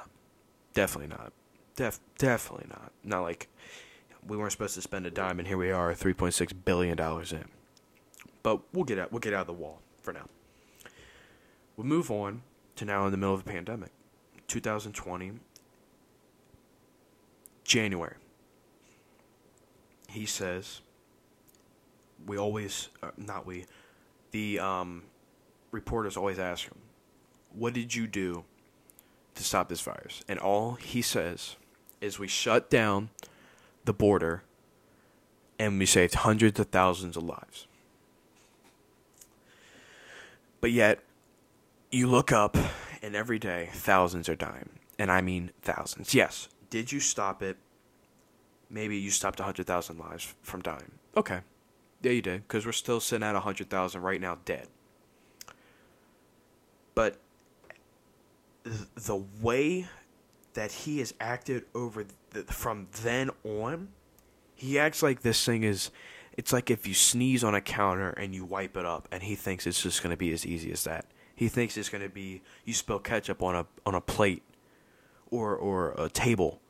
Definitely 0.73 1.15
not. 1.15 1.31
Def 1.77 1.99
definitely 2.17 2.67
not. 2.69 2.91
Not 3.03 3.21
like 3.21 3.47
we 4.27 4.37
weren't 4.37 4.51
supposed 4.51 4.75
to 4.75 4.81
spend 4.81 5.05
a 5.05 5.11
dime 5.11 5.39
and 5.39 5.47
here 5.47 5.57
we 5.57 5.71
are 5.71 5.93
3.6 5.93 6.53
billion 6.65 6.97
dollars 6.97 7.31
in. 7.31 7.45
But 8.43 8.61
we'll 8.73 8.85
get 8.85 8.99
out 8.99 9.11
we'll 9.11 9.19
get 9.19 9.33
out 9.33 9.41
of 9.41 9.47
the 9.47 9.53
wall 9.53 9.81
for 10.01 10.13
now. 10.13 10.27
We 11.75 11.83
move 11.83 12.09
on 12.09 12.41
to 12.75 12.85
now 12.85 13.05
in 13.05 13.11
the 13.11 13.17
middle 13.17 13.35
of 13.35 13.43
the 13.43 13.51
pandemic, 13.51 13.91
2020, 14.47 15.33
January. 17.63 18.15
He 20.09 20.25
says, 20.25 20.81
we 22.25 22.37
always, 22.37 22.89
uh, 23.03 23.11
not 23.17 23.45
we, 23.45 23.65
the 24.31 24.59
um, 24.59 25.03
reporters 25.71 26.17
always 26.17 26.39
ask 26.39 26.65
him, 26.65 26.77
what 27.53 27.73
did 27.73 27.93
you 27.93 28.07
do 28.07 28.45
to 29.35 29.43
stop 29.43 29.69
this 29.69 29.81
virus? 29.81 30.23
And 30.27 30.39
all 30.39 30.73
he 30.73 31.01
says 31.01 31.57
is 32.01 32.17
we 32.17 32.27
shut 32.27 32.69
down 32.69 33.09
the 33.87 33.93
border 33.93 34.43
and 35.57 35.79
we 35.79 35.87
saved 35.87 36.13
hundreds 36.13 36.59
of 36.59 36.67
thousands 36.67 37.17
of 37.17 37.23
lives. 37.23 37.65
But 40.61 40.71
yet, 40.71 40.99
you 41.91 42.07
look 42.07 42.31
up, 42.31 42.57
and 43.01 43.15
every 43.15 43.39
day 43.39 43.69
thousands 43.73 44.29
are 44.29 44.35
dying. 44.35 44.69
And 44.99 45.11
I 45.11 45.21
mean 45.21 45.51
thousands. 45.61 46.13
Yes, 46.13 46.49
did 46.69 46.91
you 46.91 46.99
stop 46.99 47.41
it? 47.41 47.57
Maybe 48.69 48.97
you 48.97 49.11
stopped 49.11 49.39
100,000 49.39 49.97
lives 49.97 50.35
from 50.41 50.61
dying. 50.61 50.91
Okay. 51.15 51.39
Yeah, 52.01 52.11
you 52.11 52.21
did, 52.21 52.47
because 52.47 52.65
we're 52.65 52.73
still 52.73 52.99
sitting 52.99 53.23
at 53.23 53.33
100,000 53.33 54.01
right 54.01 54.19
now 54.19 54.37
dead. 54.43 54.67
But 56.93 57.17
the 58.63 59.23
way 59.41 59.87
that 60.53 60.71
he 60.71 60.99
has 60.99 61.13
acted 61.19 61.65
over 61.73 62.05
from 62.43 62.87
then 63.03 63.29
on, 63.43 63.89
he 64.55 64.79
acts 64.79 65.03
like 65.03 65.21
this 65.21 65.43
thing 65.45 65.63
is. 65.63 65.91
It's 66.35 66.53
like 66.53 66.69
if 66.69 66.85
you 66.85 66.93
sneeze 66.93 67.43
on 67.43 67.55
a 67.55 67.61
counter 67.61 68.11
and 68.11 68.35
you 68.35 68.45
wipe 68.45 68.77
it 68.77 68.85
up, 68.85 69.07
and 69.11 69.23
he 69.23 69.33
thinks 69.33 69.65
it's 69.65 69.81
just 69.81 70.03
going 70.03 70.11
to 70.11 70.17
be 70.17 70.31
as 70.31 70.45
easy 70.45 70.71
as 70.71 70.83
that. 70.83 71.05
He 71.35 71.47
thinks 71.47 71.77
it's 71.77 71.89
going 71.89 72.03
to 72.03 72.09
be 72.09 72.41
you 72.63 72.73
spill 72.73 72.99
ketchup 72.99 73.41
on 73.41 73.55
a 73.55 73.65
on 73.85 73.95
a 73.95 74.01
plate 74.01 74.43
or 75.31 75.55
or 75.55 75.93
a 75.97 76.09
table 76.09 76.61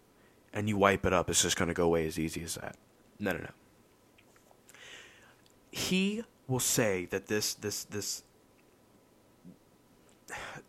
and 0.57 0.67
you 0.67 0.75
wipe 0.75 1.05
it 1.05 1.13
up. 1.13 1.29
It's 1.29 1.43
just 1.43 1.55
going 1.55 1.67
to 1.67 1.74
go 1.74 1.86
away 1.86 2.07
as 2.07 2.17
easy 2.17 2.43
as 2.43 2.55
that. 2.55 2.75
No, 3.19 3.31
no, 3.31 3.39
no. 3.39 3.51
He 5.71 6.24
will 6.47 6.59
say 6.59 7.05
that 7.12 7.27
this 7.27 7.53
this 7.53 7.83
this 7.83 8.24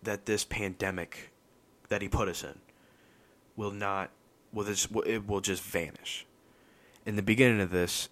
that 0.02 0.26
this 0.26 0.45
pandemic 0.45 1.31
that 1.88 2.02
he 2.02 2.09
put 2.09 2.28
us 2.28 2.45
in 2.45 2.59
will 3.57 3.71
not 3.71 4.11
will 4.52 4.64
this 4.64 4.88
it 5.07 5.26
will 5.26 5.40
just 5.40 5.62
vanish. 5.62 6.26
In 7.07 7.17
the 7.17 7.23
beginning 7.23 7.61
of 7.61 7.71
this, 7.71 8.09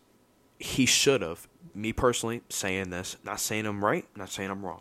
he 0.59 0.87
should 0.87 1.23
have 1.23 1.49
me 1.75 1.93
personally 1.93 2.43
saying 2.49 2.90
this, 2.90 3.16
not 3.25 3.40
saying 3.40 3.66
I'm 3.66 3.85
right, 3.85 4.07
not 4.16 4.31
saying 4.31 4.50
I'm 4.50 4.64
wrong. 4.64 4.81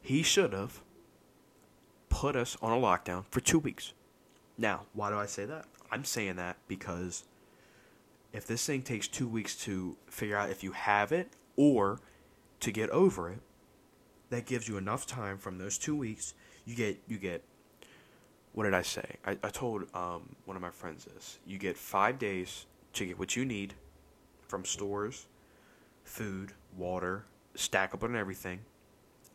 He 0.00 0.22
should 0.22 0.52
have 0.52 0.80
put 2.08 2.36
us 2.36 2.56
on 2.62 2.72
a 2.72 2.80
lockdown 2.80 3.24
for 3.30 3.40
two 3.40 3.58
weeks. 3.58 3.92
Now, 4.56 4.86
why 4.94 5.10
do 5.10 5.16
I 5.16 5.26
say 5.26 5.44
that? 5.44 5.66
I'm 5.92 6.04
saying 6.04 6.36
that 6.36 6.56
because 6.68 7.24
if 8.32 8.46
this 8.46 8.64
thing 8.64 8.82
takes 8.82 9.08
two 9.08 9.28
weeks 9.28 9.56
to 9.64 9.96
figure 10.06 10.36
out 10.36 10.50
if 10.50 10.62
you 10.62 10.72
have 10.72 11.12
it 11.12 11.30
or 11.56 12.00
to 12.60 12.70
get 12.70 12.90
over 12.90 13.30
it, 13.30 13.40
that 14.30 14.46
gives 14.46 14.68
you 14.68 14.76
enough 14.76 15.06
time 15.06 15.36
from 15.36 15.58
those 15.58 15.76
two 15.76 15.96
weeks. 15.96 16.34
You 16.64 16.76
get 16.76 16.98
you 17.08 17.18
get 17.18 17.44
what 18.52 18.64
did 18.64 18.74
I 18.74 18.82
say? 18.82 19.16
I, 19.24 19.36
I 19.42 19.48
told 19.50 19.84
um, 19.94 20.34
one 20.44 20.56
of 20.56 20.62
my 20.62 20.70
friends 20.70 21.04
this. 21.04 21.38
You 21.46 21.58
get 21.58 21.76
five 21.76 22.18
days 22.18 22.66
to 22.94 23.06
get 23.06 23.18
what 23.18 23.36
you 23.36 23.44
need 23.44 23.74
from 24.48 24.64
stores, 24.64 25.26
food, 26.04 26.52
water, 26.76 27.24
stack 27.54 27.94
up 27.94 28.02
on 28.02 28.16
everything, 28.16 28.60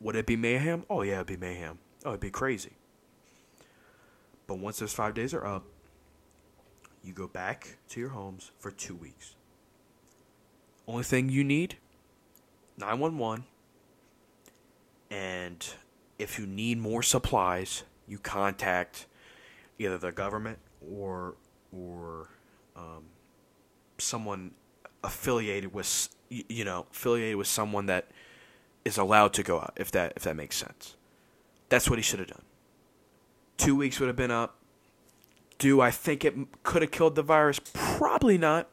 would 0.01 0.15
it 0.15 0.25
be 0.25 0.35
mayhem? 0.35 0.83
Oh, 0.89 1.01
yeah, 1.01 1.15
it'd 1.15 1.27
be 1.27 1.37
mayhem. 1.37 1.79
Oh, 2.03 2.09
it'd 2.09 2.19
be 2.19 2.29
crazy. 2.29 2.73
But 4.47 4.59
once 4.59 4.79
those 4.79 4.93
five 4.93 5.13
days 5.13 5.33
are 5.33 5.45
up, 5.45 5.65
you 7.03 7.13
go 7.13 7.27
back 7.27 7.77
to 7.89 7.99
your 7.99 8.09
homes 8.09 8.51
for 8.59 8.71
two 8.71 8.95
weeks. 8.95 9.35
Only 10.87 11.03
thing 11.03 11.29
you 11.29 11.43
need 11.43 11.77
911. 12.77 13.45
And 15.09 15.67
if 16.19 16.37
you 16.37 16.45
need 16.45 16.77
more 16.77 17.01
supplies, 17.01 17.83
you 18.07 18.17
contact 18.17 19.07
either 19.79 19.97
the 19.97 20.11
government 20.11 20.59
or 20.81 21.35
or 21.71 22.29
um, 22.75 23.03
someone 23.97 24.51
affiliated 25.03 25.73
with 25.73 26.09
you 26.29 26.65
know 26.65 26.85
affiliated 26.91 27.37
with 27.37 27.47
someone 27.47 27.85
that 27.85 28.07
is 28.83 28.97
allowed 28.97 29.33
to 29.33 29.43
go 29.43 29.59
out 29.59 29.73
if 29.77 29.91
that 29.91 30.13
if 30.15 30.23
that 30.23 30.35
makes 30.35 30.57
sense. 30.57 30.95
That's 31.69 31.89
what 31.89 31.97
he 31.97 32.03
should 32.03 32.19
have 32.19 32.27
done. 32.27 32.43
Two 33.57 33.75
weeks 33.75 33.99
would 33.99 34.07
have 34.07 34.15
been 34.15 34.31
up. 34.31 34.57
Do 35.57 35.81
I 35.81 35.89
think 35.89 36.25
it 36.25 36.35
could 36.63 36.81
have 36.81 36.91
killed 36.91 37.15
the 37.15 37.23
virus? 37.23 37.59
Probably 37.73 38.37
not. 38.37 38.69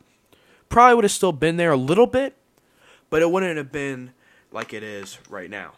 Probably 0.68 0.96
would 0.96 1.04
have 1.04 1.12
still 1.12 1.32
been 1.32 1.56
there 1.56 1.72
a 1.72 1.76
little 1.76 2.06
bit, 2.06 2.36
but 3.08 3.22
it 3.22 3.30
wouldn't 3.30 3.56
have 3.56 3.70
been 3.70 4.12
like 4.50 4.74
it 4.74 4.82
is 4.82 5.18
right 5.28 5.48
now. 5.48 5.72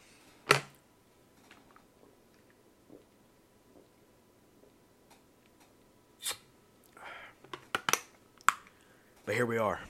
But 9.27 9.37
here 9.37 9.47
we 9.47 9.57
are, 9.57 9.81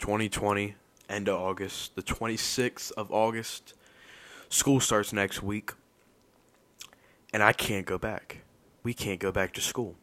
2020, 0.00 0.74
end 1.08 1.28
of 1.30 1.40
August, 1.40 1.96
the 1.96 2.02
26th 2.02 2.92
of 2.92 3.10
August. 3.10 3.72
School 4.50 4.78
starts 4.78 5.10
next 5.10 5.42
week, 5.42 5.72
and 7.32 7.42
I 7.42 7.54
can't 7.54 7.86
go 7.86 7.96
back. 7.96 8.42
We 8.82 8.92
can't 8.92 9.20
go 9.20 9.32
back 9.32 9.54
to 9.54 9.62
school 9.62 9.94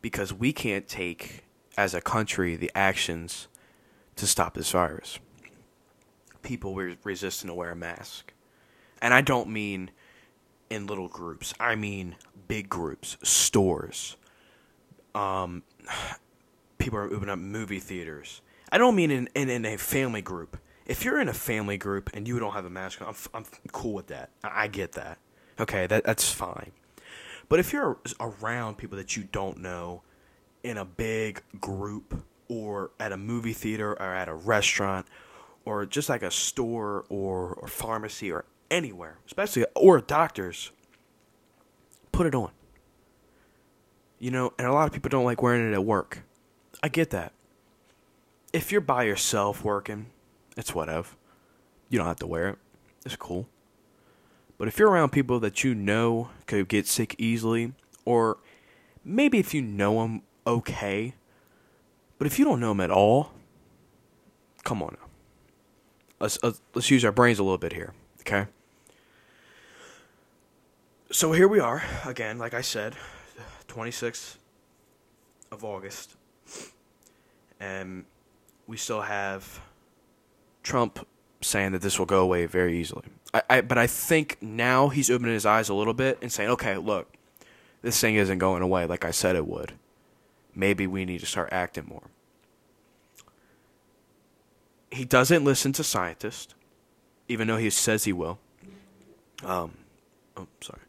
because 0.00 0.32
we 0.32 0.54
can't 0.54 0.88
take, 0.88 1.44
as 1.76 1.92
a 1.92 2.00
country, 2.00 2.56
the 2.56 2.70
actions 2.74 3.46
to 4.16 4.26
stop 4.26 4.54
this 4.54 4.70
virus. 4.70 5.18
People 6.40 6.72
were 6.72 6.94
resisting 7.04 7.48
to 7.48 7.54
wear 7.54 7.72
a 7.72 7.76
mask. 7.76 8.32
And 9.02 9.12
I 9.12 9.20
don't 9.20 9.50
mean 9.50 9.90
in 10.70 10.86
little 10.86 11.08
groups, 11.08 11.52
I 11.60 11.74
mean 11.74 12.16
big 12.48 12.70
groups, 12.70 13.18
stores, 13.22 14.16
um, 15.14 15.62
people 16.86 17.00
are 17.00 17.12
opening 17.12 17.30
up 17.30 17.38
movie 17.40 17.80
theaters. 17.80 18.42
I 18.70 18.78
don't 18.78 18.94
mean 18.94 19.10
in, 19.10 19.28
in, 19.34 19.50
in 19.50 19.64
a 19.64 19.76
family 19.76 20.22
group. 20.22 20.56
If 20.86 21.04
you're 21.04 21.20
in 21.20 21.28
a 21.28 21.34
family 21.34 21.76
group 21.76 22.10
and 22.14 22.28
you 22.28 22.38
don't 22.38 22.52
have 22.52 22.64
a 22.64 22.70
mask 22.70 23.02
on, 23.02 23.08
I'm, 23.08 23.16
I'm 23.34 23.44
cool 23.72 23.92
with 23.92 24.06
that. 24.06 24.30
I, 24.44 24.62
I 24.62 24.66
get 24.68 24.92
that. 24.92 25.18
Okay, 25.58 25.88
that 25.88 26.04
that's 26.04 26.30
fine. 26.30 26.70
But 27.48 27.58
if 27.58 27.72
you're 27.72 27.98
around 28.20 28.78
people 28.78 28.96
that 28.98 29.16
you 29.16 29.24
don't 29.24 29.58
know 29.58 30.02
in 30.62 30.78
a 30.78 30.84
big 30.84 31.42
group 31.60 32.22
or 32.48 32.92
at 33.00 33.10
a 33.10 33.16
movie 33.16 33.52
theater 33.52 33.90
or 33.94 34.14
at 34.14 34.28
a 34.28 34.34
restaurant 34.34 35.08
or 35.64 35.86
just 35.86 36.08
like 36.08 36.22
a 36.22 36.30
store 36.30 37.04
or, 37.08 37.54
or 37.54 37.66
pharmacy 37.66 38.30
or 38.30 38.44
anywhere, 38.70 39.18
especially 39.26 39.66
or 39.74 40.00
doctors, 40.00 40.70
put 42.12 42.26
it 42.26 42.34
on. 42.36 42.52
You 44.20 44.30
know, 44.30 44.52
and 44.56 44.68
a 44.68 44.72
lot 44.72 44.86
of 44.86 44.92
people 44.92 45.08
don't 45.08 45.24
like 45.24 45.42
wearing 45.42 45.68
it 45.68 45.74
at 45.74 45.84
work. 45.84 46.22
I 46.82 46.88
get 46.88 47.10
that. 47.10 47.32
If 48.52 48.72
you're 48.72 48.80
by 48.80 49.04
yourself 49.04 49.64
working, 49.64 50.06
it's 50.56 50.74
whatever. 50.74 51.08
You 51.88 51.98
don't 51.98 52.06
have 52.06 52.16
to 52.16 52.26
wear 52.26 52.48
it. 52.50 52.58
It's 53.04 53.16
cool. 53.16 53.48
But 54.58 54.68
if 54.68 54.78
you're 54.78 54.90
around 54.90 55.10
people 55.10 55.38
that 55.40 55.62
you 55.62 55.74
know 55.74 56.30
could 56.46 56.68
get 56.68 56.86
sick 56.86 57.14
easily, 57.18 57.72
or 58.04 58.38
maybe 59.04 59.38
if 59.38 59.52
you 59.52 59.62
know 59.62 60.00
them 60.02 60.22
okay, 60.46 61.14
but 62.18 62.26
if 62.26 62.38
you 62.38 62.44
don't 62.44 62.60
know 62.60 62.70
them 62.70 62.80
at 62.80 62.90
all, 62.90 63.32
come 64.64 64.82
on 64.82 64.96
now. 64.98 65.06
Let's 66.18 66.38
let's 66.74 66.90
use 66.90 67.04
our 67.04 67.12
brains 67.12 67.38
a 67.38 67.42
little 67.42 67.58
bit 67.58 67.74
here, 67.74 67.92
okay? 68.20 68.46
So 71.12 71.32
here 71.32 71.46
we 71.46 71.60
are 71.60 71.84
again, 72.06 72.38
like 72.38 72.54
I 72.54 72.62
said, 72.62 72.96
26th 73.68 74.36
of 75.52 75.62
August 75.62 76.15
and 77.60 78.04
we 78.66 78.76
still 78.76 79.02
have 79.02 79.60
Trump 80.62 81.06
saying 81.40 81.72
that 81.72 81.82
this 81.82 81.98
will 81.98 82.06
go 82.06 82.20
away 82.20 82.46
very 82.46 82.78
easily. 82.78 83.04
I, 83.32 83.42
I, 83.48 83.60
but 83.60 83.78
I 83.78 83.86
think 83.86 84.38
now 84.40 84.88
he's 84.88 85.10
opening 85.10 85.34
his 85.34 85.46
eyes 85.46 85.68
a 85.68 85.74
little 85.74 85.94
bit 85.94 86.18
and 86.22 86.32
saying, 86.32 86.50
okay, 86.50 86.76
look, 86.76 87.12
this 87.82 88.00
thing 88.00 88.16
isn't 88.16 88.38
going 88.38 88.62
away 88.62 88.86
like 88.86 89.04
I 89.04 89.10
said 89.10 89.36
it 89.36 89.46
would. 89.46 89.74
Maybe 90.54 90.86
we 90.86 91.04
need 91.04 91.20
to 91.20 91.26
start 91.26 91.50
acting 91.52 91.86
more. 91.86 92.04
He 94.90 95.04
doesn't 95.04 95.44
listen 95.44 95.72
to 95.74 95.84
scientists, 95.84 96.54
even 97.28 97.48
though 97.48 97.58
he 97.58 97.70
says 97.70 98.04
he 98.04 98.12
will. 98.12 98.38
Um, 99.44 99.74
oh, 100.36 100.46
sorry. 100.60 100.80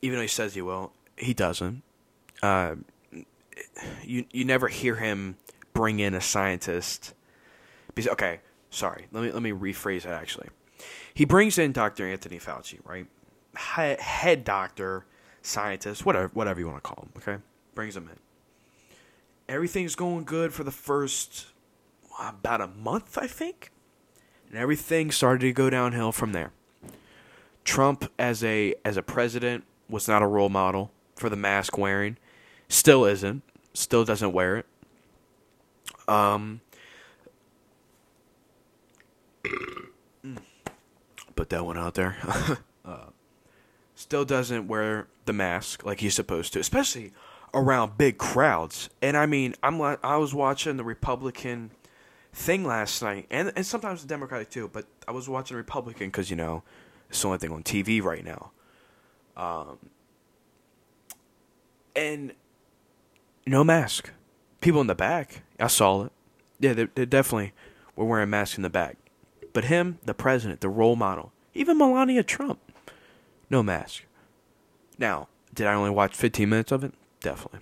Even 0.00 0.16
though 0.16 0.22
he 0.22 0.28
says 0.28 0.54
he 0.54 0.62
will, 0.62 0.92
he 1.16 1.34
doesn't. 1.34 1.82
Uh, 2.42 2.76
you 4.04 4.24
you 4.32 4.44
never 4.44 4.68
hear 4.68 4.96
him 4.96 5.36
bring 5.72 6.00
in 6.00 6.14
a 6.14 6.20
scientist. 6.20 7.14
Because, 7.94 8.10
okay, 8.12 8.40
sorry. 8.70 9.06
Let 9.12 9.24
me 9.24 9.32
let 9.32 9.42
me 9.42 9.52
rephrase 9.52 10.02
that. 10.02 10.12
Actually, 10.12 10.48
he 11.14 11.24
brings 11.24 11.58
in 11.58 11.72
Dr. 11.72 12.06
Anthony 12.06 12.38
Fauci, 12.38 12.78
right? 12.84 13.06
Head, 13.54 14.00
head 14.00 14.44
doctor, 14.44 15.04
scientist, 15.42 16.06
whatever 16.06 16.28
whatever 16.34 16.60
you 16.60 16.66
want 16.66 16.82
to 16.82 16.88
call 16.88 17.04
him. 17.04 17.12
Okay, 17.16 17.42
brings 17.74 17.96
him 17.96 18.08
in. 18.08 18.18
Everything's 19.48 19.94
going 19.94 20.24
good 20.24 20.54
for 20.54 20.64
the 20.64 20.70
first 20.70 21.46
about 22.18 22.60
a 22.60 22.68
month, 22.68 23.18
I 23.18 23.26
think, 23.26 23.70
and 24.48 24.58
everything 24.58 25.10
started 25.10 25.40
to 25.40 25.52
go 25.52 25.68
downhill 25.68 26.12
from 26.12 26.32
there. 26.32 26.52
Trump, 27.64 28.10
as 28.18 28.42
a 28.42 28.74
as 28.84 28.96
a 28.96 29.02
president, 29.02 29.64
was 29.88 30.08
not 30.08 30.22
a 30.22 30.26
role 30.26 30.48
model 30.48 30.90
for 31.16 31.28
the 31.28 31.36
mask 31.36 31.76
wearing. 31.76 32.16
Still 32.68 33.04
isn't. 33.04 33.42
Still 33.74 34.04
doesn't 34.04 34.32
wear 34.32 34.58
it. 34.58 34.66
Um. 36.08 36.60
Put 41.34 41.48
that 41.50 41.64
one 41.64 41.78
out 41.78 41.94
there. 41.94 42.16
uh, 42.84 43.06
still 43.94 44.24
doesn't 44.24 44.68
wear 44.68 45.08
the 45.24 45.32
mask 45.32 45.84
like 45.84 46.00
he's 46.00 46.14
supposed 46.14 46.52
to, 46.52 46.60
especially 46.60 47.12
around 47.54 47.96
big 47.96 48.18
crowds. 48.18 48.90
And 49.00 49.16
I 49.16 49.26
mean, 49.26 49.54
I'm 49.62 49.80
I 49.80 50.16
was 50.16 50.34
watching 50.34 50.76
the 50.76 50.84
Republican 50.84 51.70
thing 52.32 52.64
last 52.64 53.02
night, 53.02 53.26
and 53.30 53.52
and 53.56 53.64
sometimes 53.64 54.02
the 54.02 54.08
Democratic 54.08 54.50
too. 54.50 54.68
But 54.72 54.86
I 55.06 55.12
was 55.12 55.28
watching 55.28 55.56
Republican 55.56 56.08
because 56.08 56.30
you 56.30 56.36
know 56.36 56.62
it's 57.08 57.20
the 57.20 57.28
only 57.28 57.38
thing 57.38 57.52
on 57.52 57.62
TV 57.62 58.02
right 58.02 58.24
now. 58.24 58.50
Um, 59.36 59.78
and 61.94 62.32
no 63.46 63.64
mask. 63.64 64.10
People 64.60 64.80
in 64.80 64.86
the 64.86 64.94
back, 64.94 65.42
I 65.58 65.66
saw 65.66 66.04
it. 66.04 66.12
Yeah, 66.60 66.72
they, 66.72 66.84
they 66.84 67.06
definitely 67.06 67.52
were 67.96 68.04
wearing 68.04 68.30
masks 68.30 68.56
in 68.56 68.62
the 68.62 68.70
back. 68.70 68.96
But 69.52 69.64
him, 69.64 69.98
the 70.04 70.14
president, 70.14 70.60
the 70.60 70.68
role 70.68 70.96
model, 70.96 71.32
even 71.54 71.76
Melania 71.78 72.22
Trump, 72.22 72.60
no 73.50 73.62
mask. 73.62 74.04
Now, 74.98 75.28
did 75.52 75.66
I 75.66 75.74
only 75.74 75.90
watch 75.90 76.14
15 76.14 76.48
minutes 76.48 76.72
of 76.72 76.84
it? 76.84 76.94
Definitely. 77.20 77.60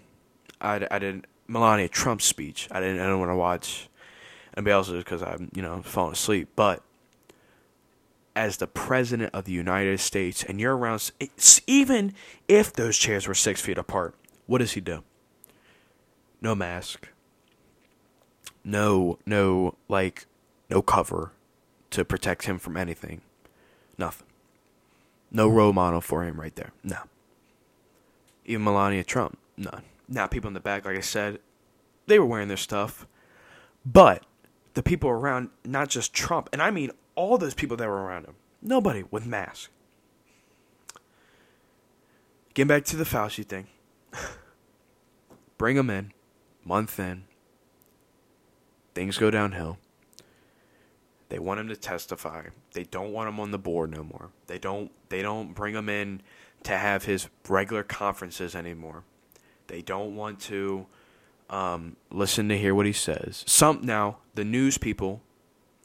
I, 0.61 0.87
I 0.91 0.99
didn't. 0.99 1.27
Melania 1.49 1.89
Trump's 1.89 2.27
speech, 2.27 2.69
I 2.71 2.79
didn't. 2.79 3.01
I 3.01 3.05
didn't 3.05 3.19
want 3.19 3.31
to 3.31 3.37
watch 3.37 3.89
anybody 4.57 4.73
else's 4.73 5.03
because 5.03 5.23
I'm, 5.23 5.51
you 5.53 5.63
know, 5.63 5.83
falling 5.83 6.13
asleep. 6.13 6.51
But 6.55 6.83
as 8.37 8.59
the 8.59 8.69
president 8.69 9.35
of 9.35 9.45
the 9.47 9.53
United 9.53 9.99
States, 9.99 10.45
and 10.45 10.61
you're 10.61 10.77
around, 10.77 11.11
even 11.67 12.15
if 12.47 12.73
those 12.73 12.97
chairs 12.97 13.27
were 13.27 13.35
six 13.35 13.61
feet 13.61 13.79
apart, 13.79 14.15
what 14.47 14.59
does 14.59 14.73
he 14.73 14.81
do? 14.81 15.03
No 16.41 16.55
mask, 16.55 17.09
no 18.65 19.19
no 19.27 19.75
like 19.89 20.27
no 20.69 20.83
cover 20.83 21.33
to 21.91 22.05
protect 22.05 22.45
him 22.45 22.59
from 22.59 22.77
anything. 22.77 23.21
Nothing. 23.99 24.27
No 25.31 25.49
role 25.49 25.73
model 25.73 26.01
for 26.01 26.25
him 26.25 26.41
right 26.41 26.55
there. 26.55 26.73
No. 26.83 26.99
Even 28.45 28.65
Melania 28.65 29.05
Trump. 29.05 29.39
None. 29.57 29.83
Now 30.09 30.27
people 30.27 30.49
in 30.49 30.55
the 30.55 30.61
back, 30.61 30.85
like 30.85 30.97
I 30.97 31.01
said, 31.01 31.41
they 32.07 32.19
were 32.19 32.27
wearing 32.27 32.49
their 32.49 32.57
stuff. 32.57 33.07
But 33.85 34.25
the 34.75 34.83
people 34.83 35.11
around 35.11 35.51
not 35.65 35.89
just 35.89 36.13
Trump, 36.13 36.49
and 36.53 36.63
I 36.63 36.71
mean 36.71 36.91
all 37.15 37.39
those 37.39 37.55
people 37.55 37.77
that 37.77 37.89
were 37.89 38.03
around 38.03 38.25
him, 38.25 38.35
nobody 38.63 39.05
with 39.11 39.27
masks. 39.27 39.69
Getting 42.55 42.69
back 42.69 42.85
to 42.87 42.97
the 42.97 43.05
Fauci 43.05 43.45
thing. 43.45 43.69
Bring 45.59 45.77
him 45.77 45.91
in 45.91 46.13
month 46.65 46.99
in, 46.99 47.25
things 48.95 49.19
go 49.19 49.31
downhill. 49.31 49.79
They 51.29 51.39
want 51.39 51.61
him 51.61 51.69
to 51.69 51.77
testify. 51.77 52.47
They 52.73 52.85
don't 52.85 53.13
want 53.13 53.29
him 53.29 53.39
on 53.39 53.53
the 53.53 53.59
board 53.59 53.91
no 53.91 54.03
more. 54.03 54.31
They 54.47 54.59
don't 54.59 54.91
they 55.11 55.23
don't 55.23 55.55
bring 55.55 55.75
him 55.75 55.89
in 55.89 56.23
to 56.65 56.77
have 56.77 57.05
his 57.05 57.29
regular 57.49 57.83
conferences 57.85 58.55
anymore. 58.55 59.05
They 59.69 59.83
don't 59.83 60.17
want 60.17 60.41
to 60.43 60.87
um, 61.49 61.97
listen 62.11 62.49
to 62.49 62.59
hear 62.59 62.75
what 62.75 62.87
he 62.87 62.93
says. 62.93 63.45
Some 63.47 63.83
now 63.83 64.19
the 64.35 64.45
news 64.45 64.77
people, 64.79 65.23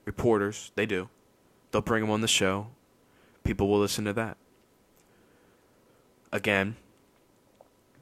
reporters, 0.05 0.71
they 0.75 0.85
do. 0.87 1.09
They'll 1.71 1.81
bring 1.81 2.03
him 2.03 2.09
on 2.09 2.21
the 2.21 2.27
show. 2.27 2.67
People 3.43 3.67
will 3.67 3.79
listen 3.79 4.05
to 4.05 4.13
that. 4.13 4.37
again, 6.31 6.75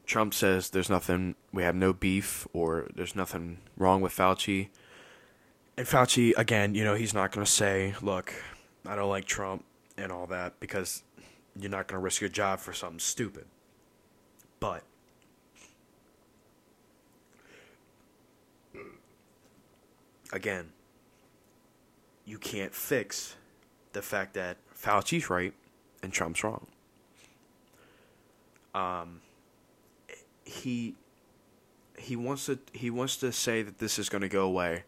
Trump 0.05 0.33
says 0.33 0.69
there's 0.69 0.89
nothing, 0.89 1.35
we 1.51 1.63
have 1.63 1.75
no 1.75 1.93
beef 1.93 2.47
or 2.53 2.87
there's 2.93 3.15
nothing 3.15 3.59
wrong 3.77 4.01
with 4.01 4.15
Fauci. 4.15 4.69
And 5.77 5.87
Fauci, 5.87 6.33
again, 6.37 6.75
you 6.75 6.83
know, 6.83 6.95
he's 6.95 7.13
not 7.13 7.31
going 7.31 7.45
to 7.45 7.51
say, 7.51 7.95
look, 8.01 8.33
I 8.85 8.95
don't 8.95 9.09
like 9.09 9.25
Trump 9.25 9.63
and 9.97 10.11
all 10.11 10.27
that 10.27 10.59
because 10.59 11.03
you're 11.59 11.71
not 11.71 11.87
going 11.87 11.99
to 11.99 12.03
risk 12.03 12.21
your 12.21 12.29
job 12.29 12.59
for 12.59 12.73
something 12.73 12.99
stupid. 12.99 13.45
But 14.59 14.83
again, 20.31 20.69
you 22.25 22.37
can't 22.37 22.73
fix 22.73 23.35
the 23.93 24.01
fact 24.01 24.33
that 24.33 24.57
Fauci's 24.75 25.29
right 25.29 25.53
and 26.01 26.11
Trump's 26.11 26.43
wrong. 26.43 26.67
Um, 28.73 29.21
he 30.45 30.95
he 31.97 32.15
wants 32.15 32.47
to 32.47 32.59
he 32.73 32.89
wants 32.89 33.17
to 33.17 33.31
say 33.31 33.61
that 33.61 33.79
this 33.79 33.97
is 33.97 34.09
going 34.09 34.21
to 34.21 34.29
go 34.29 34.43
away 34.45 34.83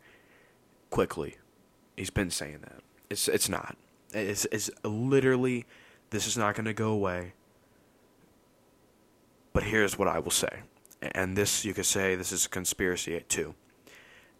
quickly. 0.89 1.37
He's 1.95 2.09
been 2.09 2.31
saying 2.31 2.59
that. 2.61 2.81
It's 3.09 3.27
it's 3.27 3.49
not. 3.49 3.77
It's 4.13 4.45
it's 4.51 4.69
literally 4.83 5.65
this 6.09 6.27
is 6.27 6.37
not 6.37 6.55
going 6.55 6.65
to 6.65 6.73
go 6.73 6.91
away. 6.91 7.33
But 9.53 9.63
here's 9.63 9.97
what 9.97 10.07
I 10.07 10.19
will 10.19 10.31
say. 10.31 10.61
And 11.01 11.37
this 11.37 11.63
you 11.63 11.73
could 11.73 11.85
say 11.85 12.15
this 12.15 12.31
is 12.31 12.45
a 12.45 12.49
conspiracy 12.49 13.21
too. 13.29 13.55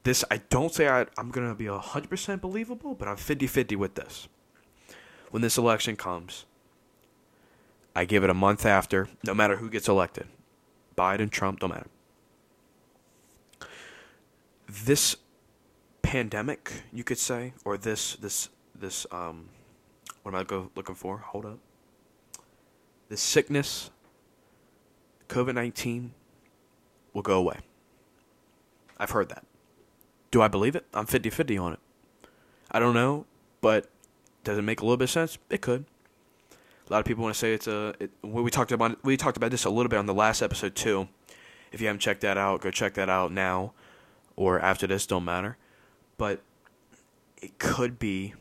This 0.04 0.24
I 0.30 0.38
don't 0.50 0.74
say 0.74 0.88
I, 0.88 1.08
I'm 1.18 1.32
going 1.32 1.48
to 1.48 1.56
be 1.56 1.66
100% 1.66 2.42
believable, 2.42 2.94
but 2.94 3.08
I'm 3.08 3.18
50-50 3.18 3.76
with 3.76 3.96
this. 3.96 4.28
When 5.32 5.42
this 5.42 5.58
election 5.58 5.96
comes, 5.96 6.46
I 7.96 8.06
give 8.06 8.24
it 8.24 8.30
a 8.30 8.34
month 8.36 8.66
after, 8.66 9.10
no 9.26 9.34
matter 9.34 9.58
who 9.58 9.70
gets 9.70 9.88
elected. 9.88 10.28
Biden, 10.98 11.30
Trump, 11.30 11.60
don't 11.60 11.72
matter. 11.72 11.88
This 14.68 15.16
pandemic, 16.02 16.72
you 16.94 17.04
could 17.04 17.18
say, 17.18 17.54
or 17.64 17.78
this 17.78 18.16
this 18.16 18.50
this 18.74 19.06
um 19.12 19.50
what 20.24 20.34
am 20.34 20.40
I 20.40 20.44
go 20.44 20.72
looking 20.76 20.96
for? 20.96 21.20
Hold 21.20 21.46
up. 21.46 21.60
This 23.10 23.22
sickness, 23.22 23.92
COVID 25.30 25.54
nineteen, 25.54 26.14
will 27.14 27.22
go 27.22 27.38
away. 27.38 27.60
I've 28.98 29.12
heard 29.12 29.30
that. 29.30 29.46
Do 30.32 30.42
I 30.42 30.48
believe 30.48 30.76
it? 30.76 30.86
I'm 30.94 31.06
50-50 31.06 31.62
on 31.62 31.74
it. 31.74 31.80
I 32.72 32.80
don't 32.80 32.94
know, 32.94 33.26
but 33.62 33.90
does 34.44 34.58
it 34.58 34.64
make 34.64 34.82
a 34.82 34.84
little 34.84 34.98
bit 34.98 35.06
of 35.06 35.10
sense? 35.10 35.38
It 35.50 35.62
could. 35.62 35.86
A 36.88 36.94
lot 36.94 37.00
of 37.00 37.06
people 37.06 37.24
want 37.24 37.34
to 37.34 37.40
say 37.40 37.54
it's 37.54 37.68
a. 37.68 37.96
It, 38.00 38.12
we 38.22 38.52
talked 38.52 38.72
about 38.72 39.04
we 39.04 39.18
talked 39.18 39.38
about 39.38 39.52
this 39.52 39.66
a 39.66 39.70
little 39.70 39.90
bit 39.90 39.98
on 39.98 40.06
the 40.06 40.14
last 40.14 40.42
episode 40.42 40.76
too. 40.76 41.08
If 41.72 41.82
you 41.82 41.88
haven't 41.88 42.00
checked 42.00 42.22
that 42.22 42.38
out, 42.38 42.62
go 42.62 42.70
check 42.72 42.94
that 42.94 43.10
out 43.10 43.32
now, 43.32 43.74
or 44.36 44.60
after 44.60 44.86
this. 44.86 45.08
Don't 45.08 45.26
matter, 45.26 45.58
but 46.18 46.42
it 47.42 47.58
could 47.58 47.98
be 47.98 48.36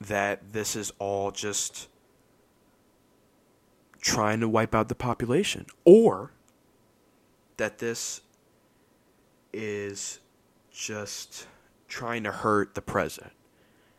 that 0.00 0.52
this 0.52 0.74
is 0.74 0.92
all 0.98 1.30
just 1.30 1.88
trying 4.00 4.40
to 4.40 4.48
wipe 4.48 4.74
out 4.74 4.88
the 4.88 4.94
population, 4.94 5.66
or 5.84 6.32
that 7.56 7.78
this 7.78 8.20
is 9.52 10.18
just 10.72 11.46
trying 11.88 12.24
to 12.24 12.32
hurt 12.32 12.74
the 12.74 12.82
president. 12.82 13.32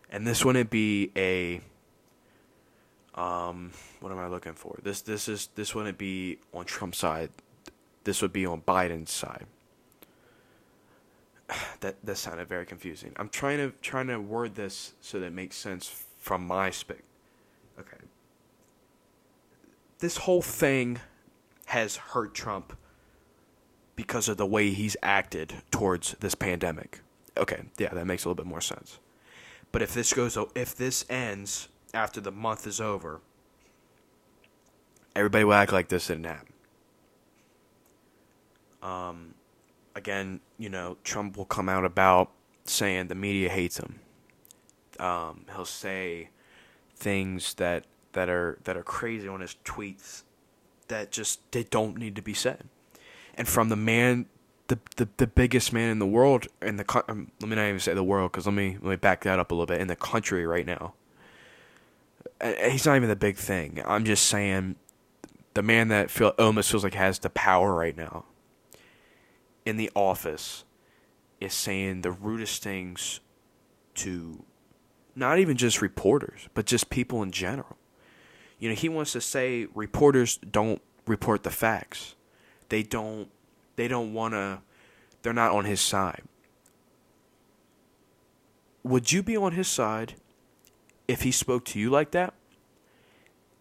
And 0.10 0.28
this 0.28 0.44
wouldn't 0.44 0.70
be 0.70 1.12
a 1.16 1.62
um, 3.20 3.72
what 4.00 4.14
am 4.14 4.18
I 4.18 4.28
looking 4.28 4.54
for? 4.54 4.80
This 4.82 5.02
this 5.02 5.28
is 5.28 5.50
this 5.56 5.76
wouldn't 5.76 5.98
be 5.98 6.40
on 6.54 6.64
Trump's 6.66 6.98
side. 6.98 7.30
This 8.06 8.22
would 8.22 8.32
be 8.32 8.46
on 8.46 8.62
Biden's 8.62 9.12
side. 9.12 9.46
That 11.82 11.96
that 12.04 12.18
sounded 12.18 12.48
very 12.48 12.66
confusing. 12.66 13.14
I'm 13.18 13.30
trying 13.30 13.58
to 13.58 13.74
trying 13.82 14.08
to 14.08 14.18
word 14.20 14.56
this 14.56 14.94
so 15.02 15.20
that 15.20 15.28
it 15.28 15.34
makes 15.34 15.58
sense 15.58 16.06
from 16.18 16.46
my 16.46 16.70
spic. 16.70 17.04
Okay. 17.80 17.98
This 20.00 20.18
whole 20.18 20.42
thing 20.42 21.00
has 21.68 21.98
hurt 21.98 22.34
Trump 22.34 22.78
because 23.96 24.30
of 24.30 24.38
the 24.38 24.46
way 24.46 24.72
he's 24.72 24.96
acted 25.02 25.56
towards 25.72 26.14
this 26.20 26.36
pandemic. 26.36 27.02
Okay, 27.38 27.64
yeah, 27.78 27.94
that 27.94 28.06
makes 28.06 28.24
a 28.24 28.30
little 28.30 28.44
bit 28.44 28.50
more 28.50 28.62
sense. 28.62 29.00
But 29.72 29.82
if 29.82 29.94
this 29.94 30.14
goes 30.14 30.38
if 30.56 30.76
this 30.76 31.06
ends 31.10 31.70
after 31.94 32.22
the 32.22 32.32
month 32.32 32.68
is 32.68 32.80
over, 32.80 33.22
everybody 35.16 35.44
will 35.44 35.54
act 35.54 35.72
like 35.72 35.90
this 35.90 36.08
didn't 36.08 36.26
happen. 36.26 36.54
Um, 38.82 39.34
again, 39.96 40.40
you 40.58 40.70
know, 40.70 40.98
Trump 41.04 41.38
will 41.38 41.46
come 41.46 41.68
out 41.68 41.86
about 41.86 42.32
saying 42.64 43.08
the 43.08 43.16
media 43.16 43.50
hates 43.50 43.78
him. 43.78 44.00
Um, 45.00 45.46
he'll 45.54 45.66
say 45.66 46.30
things 46.96 47.54
that 47.56 47.86
that 48.14 48.30
are 48.30 48.58
that 48.64 48.76
are 48.76 48.84
crazy 48.84 49.28
on 49.28 49.42
his 49.42 49.56
tweets 49.64 50.24
that 50.88 51.12
just 51.12 51.40
they 51.52 51.64
don't 51.64 51.98
need 51.98 52.16
to 52.16 52.22
be 52.22 52.34
said. 52.34 52.66
And 53.36 53.48
from 53.48 53.70
the 53.70 53.76
man, 53.76 54.26
the 54.68 54.80
the, 54.98 55.08
the 55.18 55.28
biggest 55.28 55.72
man 55.74 55.90
in 55.90 56.00
the 56.00 56.08
world 56.08 56.48
in 56.62 56.78
the 56.78 57.04
um, 57.08 57.32
let 57.40 57.50
me 57.50 57.56
not 57.56 57.68
even 57.68 57.80
say 57.80 57.94
the 57.94 58.04
world 58.04 58.32
because 58.32 58.46
let 58.46 58.56
me 58.56 58.78
let 58.82 58.90
me 58.90 58.96
back 58.96 59.24
that 59.24 59.40
up 59.40 59.52
a 59.52 59.54
little 59.54 59.66
bit 59.66 59.82
in 59.82 59.88
the 59.88 59.96
country 59.96 60.46
right 60.46 60.66
now 60.66 60.94
he's 62.42 62.86
not 62.86 62.96
even 62.96 63.10
the 63.10 63.16
big 63.16 63.38
thing. 63.38 63.82
I'm 63.86 64.06
just 64.06 64.26
saying 64.28 64.76
the 65.54 65.62
man 65.62 65.90
that 65.90 66.10
feel 66.10 66.34
almost 66.40 66.72
feels 66.72 66.84
like 66.84 66.94
has 66.94 67.20
the 67.20 67.30
power 67.30 67.74
right 67.74 67.96
now 67.96 68.26
in 69.66 69.78
the 69.78 69.92
office 69.96 70.64
is 71.40 71.54
saying 71.54 72.02
the 72.02 72.12
rudest 72.12 72.64
things 72.64 73.20
to 73.96 74.44
not 75.16 75.40
even 75.40 75.58
just 75.58 75.82
reporters, 75.82 76.48
but 76.54 76.66
just 76.66 76.90
people 76.90 77.22
in 77.22 77.32
general. 77.32 77.78
You 78.58 78.70
know, 78.70 78.76
he 78.76 78.90
wants 78.90 79.12
to 79.14 79.22
say 79.22 79.68
reporters 79.74 80.38
don't 80.38 80.82
report 81.06 81.44
the 81.44 81.50
facts. 81.50 82.16
They 82.70 82.84
don't 82.84 83.30
they 83.76 83.88
don't 83.88 84.14
want 84.14 84.34
to 84.34 84.62
they're 85.22 85.34
not 85.34 85.52
on 85.52 85.66
his 85.66 85.82
side. 85.82 86.24
Would 88.84 89.12
you 89.12 89.22
be 89.22 89.36
on 89.36 89.54
his 89.54 89.68
side 89.68 90.16
if 91.10 91.24
he 91.24 91.32
spoke 91.32 91.66
to 91.66 91.80
you 91.80 91.90
like 91.90 92.12
that, 92.12 92.36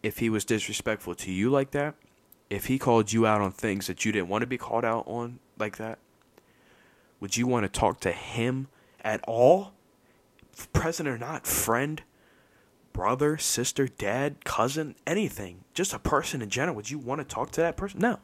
if 0.03 0.19
he 0.19 0.29
was 0.29 0.45
disrespectful 0.45 1.15
to 1.15 1.33
you 1.33 1.49
like 1.49 1.71
that, 1.71 1.95
if 2.51 2.67
he 2.67 2.79
called 2.79 3.11
you 3.11 3.27
out 3.27 3.41
on 3.41 3.51
things 3.53 3.87
that 3.87 4.05
you 4.05 4.13
didn't 4.13 4.29
want 4.29 4.43
to 4.43 4.47
be 4.47 4.59
called 4.59 4.85
out 4.85 5.05
on 5.07 5.39
like 5.57 5.79
that, 5.79 5.99
would 7.21 7.39
you 7.39 7.47
want 7.47 7.65
to 7.65 7.81
talk 7.81 8.01
to 8.01 8.13
him 8.13 8.69
at 9.01 9.25
all? 9.27 9.73
President 10.75 11.17
or 11.17 11.19
not, 11.19 11.47
friend, 11.47 12.03
brother, 12.93 13.39
sister, 13.39 13.89
dad, 13.89 14.45
cousin, 14.45 14.95
anything, 15.07 15.65
just 15.73 15.95
a 15.95 15.99
person 15.99 16.43
in 16.43 16.51
general, 16.51 16.77
would 16.77 16.91
you 16.91 16.99
want 16.99 17.19
to 17.19 17.25
talk 17.25 17.51
to 17.53 17.63
that 17.63 17.79
person? 17.79 17.99
No. 17.99 18.19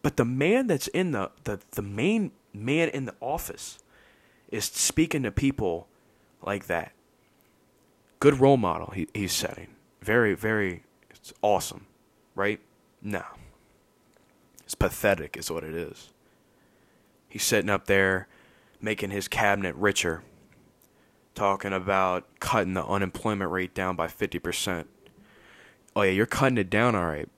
But 0.00 0.16
the 0.16 0.24
man 0.24 0.68
that's 0.68 0.86
in 0.86 1.10
the, 1.10 1.32
the, 1.42 1.58
the 1.72 1.82
main 1.82 2.30
man 2.54 2.88
in 2.90 3.06
the 3.06 3.16
office 3.20 3.80
is 4.48 4.64
speaking 4.66 5.24
to 5.24 5.32
people 5.32 5.88
like 6.40 6.66
that 6.66 6.92
good 8.22 8.38
role 8.38 8.56
model 8.56 8.92
he, 8.94 9.08
he's 9.12 9.32
setting. 9.32 9.66
Very, 10.00 10.32
very 10.34 10.84
it's 11.10 11.32
awesome, 11.42 11.86
right? 12.36 12.60
No. 13.02 13.24
It's 14.62 14.76
pathetic, 14.76 15.36
is 15.36 15.50
what 15.50 15.64
it 15.64 15.74
is. 15.74 16.10
He's 17.28 17.42
sitting 17.42 17.68
up 17.68 17.86
there 17.86 18.28
making 18.80 19.10
his 19.10 19.26
cabinet 19.26 19.74
richer, 19.74 20.22
talking 21.34 21.72
about 21.72 22.24
cutting 22.38 22.74
the 22.74 22.86
unemployment 22.86 23.50
rate 23.50 23.74
down 23.74 23.96
by 23.96 24.06
50%. 24.06 24.84
Oh, 25.96 26.02
yeah, 26.02 26.12
you're 26.12 26.24
cutting 26.24 26.58
it 26.58 26.70
down, 26.70 26.94
all 26.94 27.06
right, 27.06 27.28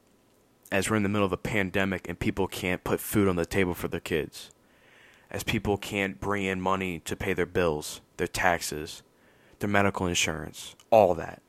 as 0.71 0.91
we're 0.91 0.97
in 0.97 1.03
the 1.03 1.09
middle 1.09 1.25
of 1.25 1.33
a 1.33 1.39
pandemic 1.39 2.07
and 2.11 2.19
people 2.19 2.47
can't 2.47 2.85
put 2.85 3.01
food 3.01 3.27
on 3.27 3.37
the 3.37 3.47
table 3.47 3.73
for 3.73 3.89
their 3.89 4.01
kids, 4.01 4.51
as 5.31 5.45
people 5.45 5.79
can't 5.79 6.21
bring 6.21 6.45
in 6.45 6.61
money 6.61 6.99
to 7.07 7.17
pay 7.17 7.33
their 7.33 7.47
bills, 7.47 8.03
their 8.19 8.27
taxes 8.27 9.03
their 9.65 9.71
medical 9.71 10.07
insurance, 10.07 10.77
all 10.91 11.15
that. 11.15 11.41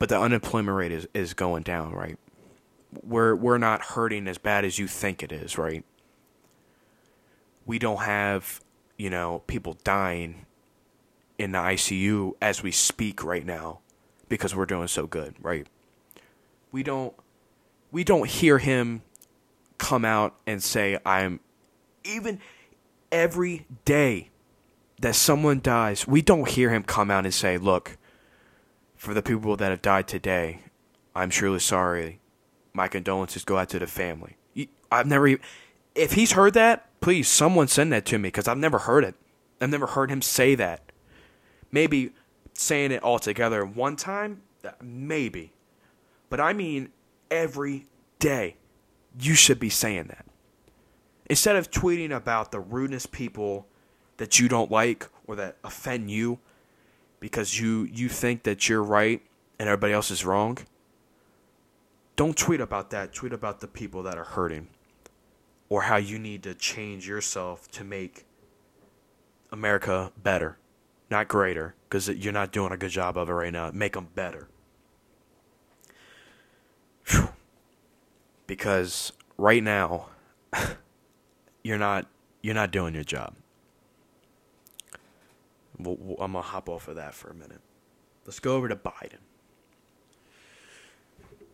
But 0.00 0.08
the 0.08 0.18
unemployment 0.18 0.76
rate 0.76 0.90
is, 0.90 1.06
is 1.14 1.32
going 1.32 1.62
down, 1.62 1.92
right? 1.92 2.18
We're 3.04 3.36
we're 3.36 3.58
not 3.58 3.80
hurting 3.82 4.26
as 4.26 4.38
bad 4.38 4.64
as 4.64 4.76
you 4.76 4.88
think 4.88 5.22
it 5.22 5.30
is, 5.30 5.56
right? 5.56 5.84
We 7.64 7.78
don't 7.78 8.02
have, 8.02 8.60
you 8.96 9.08
know, 9.08 9.42
people 9.46 9.78
dying 9.84 10.46
in 11.38 11.52
the 11.52 11.58
ICU 11.58 12.32
as 12.42 12.62
we 12.62 12.72
speak 12.72 13.22
right 13.22 13.46
now 13.46 13.78
because 14.28 14.54
we're 14.54 14.66
doing 14.66 14.88
so 14.88 15.06
good, 15.06 15.36
right? 15.40 15.68
We 16.72 16.82
don't 16.82 17.14
we 17.92 18.02
don't 18.02 18.28
hear 18.28 18.58
him 18.58 19.02
come 19.78 20.04
out 20.04 20.34
and 20.44 20.60
say 20.60 20.98
I'm 21.06 21.38
even 22.02 22.40
every 23.12 23.66
day 23.84 24.30
that 25.00 25.14
someone 25.14 25.60
dies, 25.60 26.06
we 26.06 26.22
don't 26.22 26.48
hear 26.48 26.70
him 26.70 26.82
come 26.82 27.10
out 27.10 27.24
and 27.24 27.34
say, 27.34 27.58
"Look, 27.58 27.96
for 28.96 29.14
the 29.14 29.22
people 29.22 29.56
that 29.56 29.70
have 29.70 29.82
died 29.82 30.08
today, 30.08 30.60
I'm 31.14 31.30
truly 31.30 31.60
sorry. 31.60 32.20
My 32.72 32.88
condolences 32.88 33.44
go 33.44 33.58
out 33.58 33.68
to 33.70 33.78
the 33.78 33.86
family. 33.86 34.36
I've 34.90 35.06
never 35.06 35.26
even, 35.26 35.44
if 35.94 36.12
he's 36.12 36.32
heard 36.32 36.54
that, 36.54 36.88
please 37.00 37.28
someone 37.28 37.68
send 37.68 37.92
that 37.92 38.06
to 38.06 38.18
me 38.18 38.28
because 38.28 38.48
I've 38.48 38.58
never 38.58 38.78
heard 38.78 39.04
it. 39.04 39.14
I've 39.60 39.70
never 39.70 39.86
heard 39.86 40.10
him 40.10 40.22
say 40.22 40.54
that. 40.54 40.92
Maybe 41.70 42.12
saying 42.52 42.92
it 42.92 43.02
all 43.02 43.18
together 43.18 43.64
one 43.64 43.96
time, 43.96 44.42
uh, 44.64 44.70
maybe. 44.82 45.52
But 46.30 46.40
I 46.40 46.52
mean 46.52 46.90
every 47.30 47.86
day. 48.18 48.56
You 49.20 49.34
should 49.34 49.60
be 49.60 49.70
saying 49.70 50.06
that. 50.08 50.26
Instead 51.30 51.56
of 51.56 51.70
tweeting 51.70 52.14
about 52.14 52.52
the 52.52 52.60
rudeness 52.60 53.06
people 53.06 53.66
that 54.16 54.38
you 54.38 54.48
don't 54.48 54.70
like 54.70 55.08
or 55.26 55.36
that 55.36 55.56
offend 55.64 56.10
you 56.10 56.38
because 57.20 57.58
you 57.58 57.88
you 57.92 58.08
think 58.08 58.42
that 58.42 58.68
you're 58.68 58.82
right 58.82 59.22
and 59.58 59.68
everybody 59.68 59.92
else 59.92 60.10
is 60.10 60.24
wrong. 60.24 60.58
Don't 62.16 62.36
tweet 62.36 62.60
about 62.60 62.90
that. 62.90 63.12
Tweet 63.12 63.32
about 63.32 63.60
the 63.60 63.66
people 63.66 64.02
that 64.04 64.16
are 64.16 64.24
hurting 64.24 64.68
or 65.68 65.82
how 65.82 65.96
you 65.96 66.18
need 66.18 66.42
to 66.42 66.54
change 66.54 67.08
yourself 67.08 67.70
to 67.72 67.82
make 67.82 68.26
America 69.50 70.12
better, 70.22 70.58
not 71.10 71.28
greater, 71.28 71.74
because 71.88 72.08
you're 72.08 72.32
not 72.32 72.52
doing 72.52 72.72
a 72.72 72.76
good 72.76 72.90
job 72.90 73.16
of 73.16 73.28
it 73.28 73.32
right 73.32 73.52
now. 73.52 73.70
Make 73.72 73.94
them 73.94 74.08
better. 74.14 74.48
Whew. 77.08 77.28
Because 78.46 79.12
right 79.38 79.62
now, 79.62 80.10
you're 81.64 81.78
not 81.78 82.06
you're 82.42 82.54
not 82.54 82.70
doing 82.70 82.94
your 82.94 83.04
job. 83.04 83.34
I'm 85.78 85.86
gonna 86.16 86.42
hop 86.42 86.68
off 86.68 86.88
of 86.88 86.96
that 86.96 87.14
for 87.14 87.30
a 87.30 87.34
minute. 87.34 87.60
Let's 88.26 88.40
go 88.40 88.56
over 88.56 88.68
to 88.68 88.76
Biden. 88.76 89.18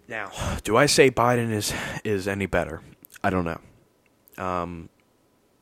Now, 0.09 0.31
do 0.65 0.77
I 0.77 0.87
say 0.87 1.11
Biden 1.11 1.51
is 1.53 1.73
is 2.05 2.29
any 2.29 2.47
better? 2.47 2.83
I 3.23 3.31
don't 3.31 3.45
know. 3.45 3.61
Um, 4.43 4.89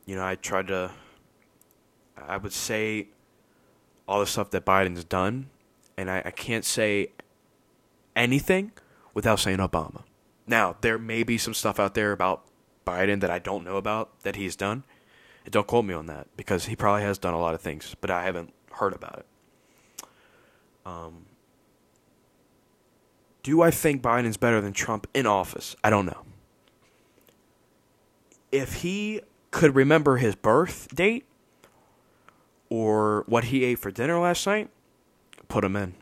you 0.05 0.15
know, 0.15 0.25
I 0.25 0.35
tried 0.35 0.67
to. 0.67 0.91
I 2.17 2.37
would 2.37 2.53
say 2.53 3.07
all 4.07 4.19
the 4.19 4.25
stuff 4.25 4.49
that 4.51 4.65
Biden's 4.65 5.03
done, 5.03 5.49
and 5.97 6.09
I, 6.09 6.23
I 6.25 6.31
can't 6.31 6.65
say 6.65 7.11
anything 8.15 8.71
without 9.13 9.39
saying 9.39 9.59
Obama. 9.59 10.03
Now, 10.47 10.75
there 10.81 10.97
may 10.97 11.23
be 11.23 11.37
some 11.37 11.53
stuff 11.53 11.79
out 11.79 11.93
there 11.93 12.11
about 12.11 12.43
Biden 12.85 13.21
that 13.21 13.29
I 13.29 13.39
don't 13.39 13.63
know 13.63 13.77
about 13.77 14.19
that 14.21 14.35
he's 14.35 14.55
done. 14.55 14.83
Don't 15.49 15.67
quote 15.67 15.85
me 15.85 15.93
on 15.93 16.05
that 16.07 16.27
because 16.37 16.65
he 16.65 16.75
probably 16.75 17.01
has 17.01 17.17
done 17.17 17.33
a 17.33 17.39
lot 17.39 17.55
of 17.55 17.61
things, 17.61 17.95
but 18.01 18.11
I 18.11 18.23
haven't 18.23 18.53
heard 18.73 18.93
about 18.93 19.19
it. 19.19 20.05
Um, 20.85 21.25
do 23.43 23.61
I 23.61 23.71
think 23.71 24.01
Biden's 24.01 24.37
better 24.37 24.61
than 24.61 24.73
Trump 24.73 25.07
in 25.13 25.25
office? 25.25 25.75
I 25.83 25.89
don't 25.89 26.05
know. 26.05 26.25
If 28.51 28.75
he 28.75 29.21
could 29.51 29.75
remember 29.75 30.17
his 30.17 30.35
birth 30.35 30.93
date 30.93 31.25
or 32.69 33.23
what 33.27 33.45
he 33.45 33.63
ate 33.63 33.79
for 33.79 33.91
dinner 33.91 34.19
last 34.19 34.45
night, 34.45 34.69
put 35.47 35.63
him 35.63 35.75
in. 35.75 35.95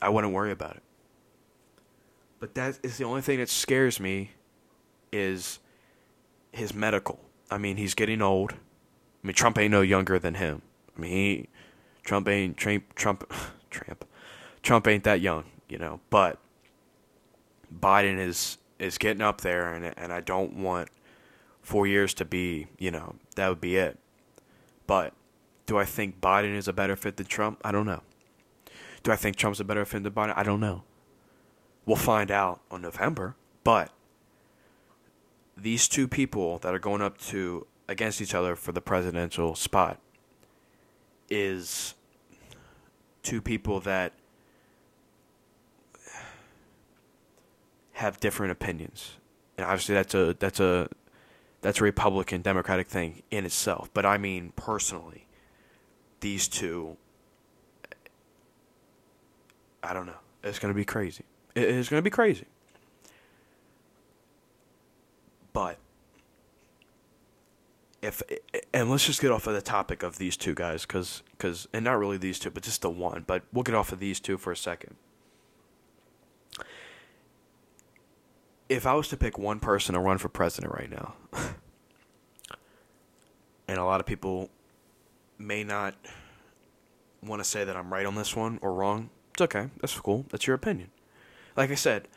I 0.00 0.08
wouldn't 0.08 0.32
worry 0.32 0.50
about 0.50 0.76
it. 0.76 0.82
But 2.40 2.54
that 2.54 2.78
is 2.82 2.98
the 2.98 3.04
only 3.04 3.20
thing 3.20 3.38
that 3.38 3.48
scares 3.48 3.98
me 3.98 4.32
is 5.12 5.58
his 6.52 6.72
medical. 6.72 7.20
I 7.50 7.58
mean, 7.58 7.76
he's 7.76 7.94
getting 7.94 8.22
old. 8.22 8.54
I 9.22 9.26
mean, 9.26 9.34
Trump 9.34 9.58
ain't 9.58 9.72
no 9.72 9.80
younger 9.80 10.18
than 10.18 10.34
him. 10.34 10.62
I 10.96 11.00
mean, 11.00 11.10
he, 11.10 11.48
Trump 12.04 12.28
ain't 12.28 12.56
Trump 12.56 12.94
Trump 12.94 13.32
Trump 13.70 14.04
Trump 14.62 14.86
ain't 14.86 15.04
that 15.04 15.20
young, 15.20 15.44
you 15.68 15.78
know. 15.78 16.00
But 16.10 16.38
Biden 17.76 18.18
is 18.18 18.58
is 18.78 18.98
getting 18.98 19.22
up 19.22 19.40
there, 19.40 19.72
and 19.72 19.92
and 19.96 20.12
I 20.12 20.20
don't 20.20 20.54
want 20.54 20.88
four 21.62 21.86
years 21.86 22.14
to 22.14 22.24
be, 22.24 22.66
you 22.78 22.90
know, 22.90 23.16
that 23.36 23.48
would 23.48 23.60
be 23.60 23.76
it. 23.76 23.98
But 24.86 25.12
do 25.66 25.76
I 25.76 25.84
think 25.84 26.20
Biden 26.20 26.56
is 26.56 26.66
a 26.66 26.72
better 26.72 26.96
fit 26.96 27.18
than 27.18 27.26
Trump? 27.26 27.60
I 27.62 27.72
don't 27.72 27.86
know. 27.86 28.02
Do 29.02 29.12
I 29.12 29.16
think 29.16 29.36
Trump's 29.36 29.60
a 29.60 29.64
better 29.64 29.84
fit 29.84 30.02
than 30.02 30.12
Biden? 30.12 30.32
I 30.34 30.42
don't 30.42 30.60
know. 30.60 30.82
We'll 31.84 31.96
find 31.96 32.30
out 32.30 32.60
on 32.70 32.82
November. 32.82 33.36
But 33.64 33.90
these 35.56 35.88
two 35.88 36.08
people 36.08 36.58
that 36.58 36.74
are 36.74 36.78
going 36.78 37.02
up 37.02 37.18
to 37.18 37.66
against 37.88 38.20
each 38.20 38.34
other 38.34 38.54
for 38.54 38.72
the 38.72 38.80
presidential 38.80 39.54
spot 39.54 39.98
is 41.30 41.94
two 43.22 43.40
people 43.40 43.80
that 43.80 44.12
have 47.92 48.20
different 48.20 48.52
opinions. 48.52 49.16
And 49.56 49.66
obviously 49.66 49.94
that's 49.94 50.14
a 50.14 50.36
that's 50.38 50.60
a 50.60 50.88
that's 51.62 51.80
a 51.80 51.84
Republican 51.84 52.42
Democratic 52.42 52.86
thing 52.86 53.22
in 53.30 53.44
itself. 53.44 53.90
But 53.92 54.06
I 54.06 54.18
mean 54.18 54.52
personally, 54.54 55.26
these 56.20 56.46
two 56.46 56.96
I 59.82 59.92
don't 59.92 60.06
know. 60.06 60.20
It's 60.44 60.58
gonna 60.58 60.74
be 60.74 60.84
crazy. 60.84 61.24
It's 61.56 61.88
gonna 61.88 62.02
be 62.02 62.10
crazy. 62.10 62.46
But 65.52 65.78
if 68.08 68.22
and 68.74 68.90
let's 68.90 69.06
just 69.06 69.20
get 69.20 69.30
off 69.30 69.46
of 69.46 69.54
the 69.54 69.62
topic 69.62 70.02
of 70.02 70.18
these 70.18 70.36
two 70.36 70.54
guys 70.54 70.84
cuz 70.84 71.22
cuz 71.38 71.68
and 71.72 71.84
not 71.84 71.98
really 71.98 72.16
these 72.16 72.38
two 72.38 72.50
but 72.50 72.62
just 72.62 72.82
the 72.82 72.90
one 72.90 73.24
but 73.26 73.42
we'll 73.52 73.62
get 73.62 73.74
off 73.74 73.92
of 73.92 74.00
these 74.00 74.18
two 74.20 74.36
for 74.36 74.50
a 74.52 74.56
second. 74.56 74.96
If 78.68 78.86
i 78.86 78.94
was 78.94 79.08
to 79.08 79.16
pick 79.16 79.38
one 79.38 79.60
person 79.60 79.94
to 79.94 80.00
run 80.00 80.18
for 80.18 80.28
president 80.28 80.74
right 80.74 80.90
now 80.90 81.14
and 83.68 83.78
a 83.78 83.84
lot 83.84 84.00
of 84.00 84.06
people 84.06 84.50
may 85.38 85.62
not 85.64 85.94
want 87.22 87.42
to 87.42 87.48
say 87.48 87.64
that 87.64 87.76
i'm 87.76 87.92
right 87.92 88.06
on 88.06 88.14
this 88.14 88.34
one 88.34 88.58
or 88.62 88.72
wrong 88.72 89.10
it's 89.38 89.42
okay. 89.44 89.68
That's 89.80 89.96
cool. 90.00 90.26
That's 90.30 90.48
your 90.48 90.56
opinion. 90.56 90.90
Like 91.56 91.70
i 91.70 91.76
said 91.76 92.08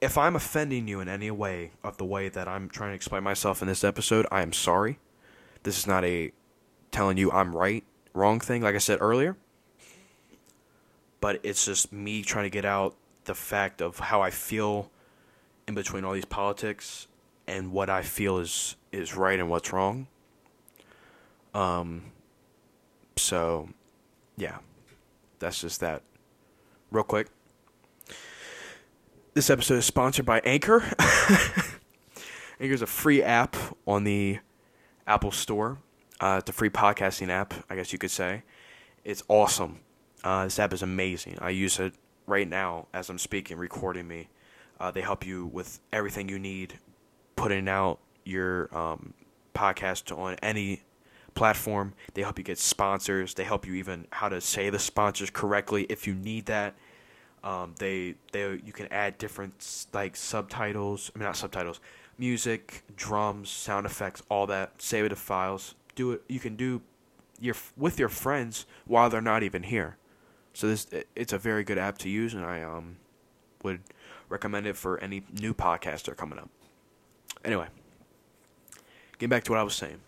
if 0.00 0.16
I'm 0.16 0.36
offending 0.36 0.86
you 0.88 1.00
in 1.00 1.08
any 1.08 1.30
way 1.30 1.72
of 1.82 1.96
the 1.96 2.04
way 2.04 2.28
that 2.28 2.46
I'm 2.48 2.68
trying 2.68 2.90
to 2.90 2.94
explain 2.94 3.22
myself 3.22 3.62
in 3.62 3.68
this 3.68 3.84
episode, 3.84 4.26
I 4.30 4.42
am 4.42 4.52
sorry. 4.52 4.98
This 5.62 5.78
is 5.78 5.86
not 5.86 6.04
a 6.04 6.32
telling 6.90 7.18
you 7.18 7.30
I'm 7.30 7.54
right, 7.54 7.84
wrong 8.14 8.40
thing, 8.40 8.62
like 8.62 8.74
I 8.74 8.78
said 8.78 8.98
earlier. 9.00 9.36
But 11.20 11.40
it's 11.42 11.64
just 11.64 11.92
me 11.92 12.22
trying 12.22 12.44
to 12.44 12.50
get 12.50 12.64
out 12.64 12.94
the 13.24 13.34
fact 13.34 13.82
of 13.82 13.98
how 13.98 14.22
I 14.22 14.30
feel 14.30 14.90
in 15.66 15.74
between 15.74 16.04
all 16.04 16.12
these 16.12 16.24
politics 16.24 17.08
and 17.46 17.72
what 17.72 17.90
I 17.90 18.02
feel 18.02 18.38
is 18.38 18.76
is 18.92 19.16
right 19.16 19.38
and 19.38 19.50
what's 19.50 19.72
wrong. 19.72 20.06
Um 21.54 22.12
so 23.16 23.68
yeah. 24.36 24.58
That's 25.40 25.60
just 25.60 25.80
that. 25.80 26.02
Real 26.90 27.04
quick. 27.04 27.28
This 29.38 29.50
episode 29.50 29.76
is 29.76 29.84
sponsored 29.84 30.26
by 30.26 30.40
Anchor. 30.40 30.80
Anchor 32.58 32.74
is 32.74 32.82
a 32.82 32.88
free 32.88 33.22
app 33.22 33.54
on 33.86 34.02
the 34.02 34.40
Apple 35.06 35.30
Store. 35.30 35.78
Uh, 36.18 36.38
it's 36.40 36.50
a 36.50 36.52
free 36.52 36.70
podcasting 36.70 37.28
app, 37.28 37.54
I 37.70 37.76
guess 37.76 37.92
you 37.92 38.00
could 38.00 38.10
say. 38.10 38.42
It's 39.04 39.22
awesome. 39.28 39.78
Uh, 40.24 40.42
this 40.42 40.58
app 40.58 40.72
is 40.72 40.82
amazing. 40.82 41.38
I 41.40 41.50
use 41.50 41.78
it 41.78 41.94
right 42.26 42.48
now 42.48 42.88
as 42.92 43.10
I'm 43.10 43.18
speaking, 43.18 43.58
recording 43.58 44.08
me. 44.08 44.28
Uh, 44.80 44.90
they 44.90 45.02
help 45.02 45.24
you 45.24 45.46
with 45.46 45.78
everything 45.92 46.28
you 46.28 46.40
need, 46.40 46.80
putting 47.36 47.68
out 47.68 48.00
your 48.24 48.76
um, 48.76 49.14
podcast 49.54 50.10
on 50.18 50.34
any 50.42 50.82
platform. 51.34 51.94
They 52.14 52.22
help 52.22 52.38
you 52.38 52.44
get 52.44 52.58
sponsors. 52.58 53.34
They 53.34 53.44
help 53.44 53.68
you 53.68 53.74
even 53.74 54.08
how 54.10 54.30
to 54.30 54.40
say 54.40 54.68
the 54.68 54.80
sponsors 54.80 55.30
correctly 55.30 55.86
if 55.88 56.08
you 56.08 56.14
need 56.16 56.46
that. 56.46 56.74
Um, 57.44 57.74
they 57.78 58.14
they 58.32 58.60
you 58.64 58.72
can 58.72 58.88
add 58.92 59.18
different 59.18 59.86
like 59.92 60.16
subtitles. 60.16 61.10
I 61.14 61.18
mean 61.18 61.26
not 61.26 61.36
subtitles, 61.36 61.80
music, 62.18 62.82
drums, 62.96 63.50
sound 63.50 63.86
effects, 63.86 64.22
all 64.28 64.46
that. 64.46 64.80
Save 64.82 65.06
it 65.06 65.08
to 65.10 65.16
files. 65.16 65.74
Do 65.94 66.12
it. 66.12 66.22
You 66.28 66.40
can 66.40 66.56
do 66.56 66.82
your 67.40 67.54
with 67.76 67.98
your 67.98 68.08
friends 68.08 68.66
while 68.86 69.08
they're 69.08 69.20
not 69.20 69.42
even 69.42 69.62
here. 69.62 69.96
So 70.52 70.66
this 70.66 70.86
it's 71.14 71.32
a 71.32 71.38
very 71.38 71.64
good 71.64 71.78
app 71.78 71.98
to 71.98 72.08
use, 72.08 72.34
and 72.34 72.44
I 72.44 72.62
um 72.62 72.96
would 73.62 73.80
recommend 74.28 74.66
it 74.66 74.76
for 74.76 74.98
any 74.98 75.22
new 75.40 75.54
podcaster 75.54 76.16
coming 76.16 76.38
up. 76.38 76.50
Anyway, 77.44 77.68
getting 79.18 79.28
back 79.28 79.44
to 79.44 79.52
what 79.52 79.58
I 79.58 79.62
was 79.62 79.74
saying. 79.74 80.00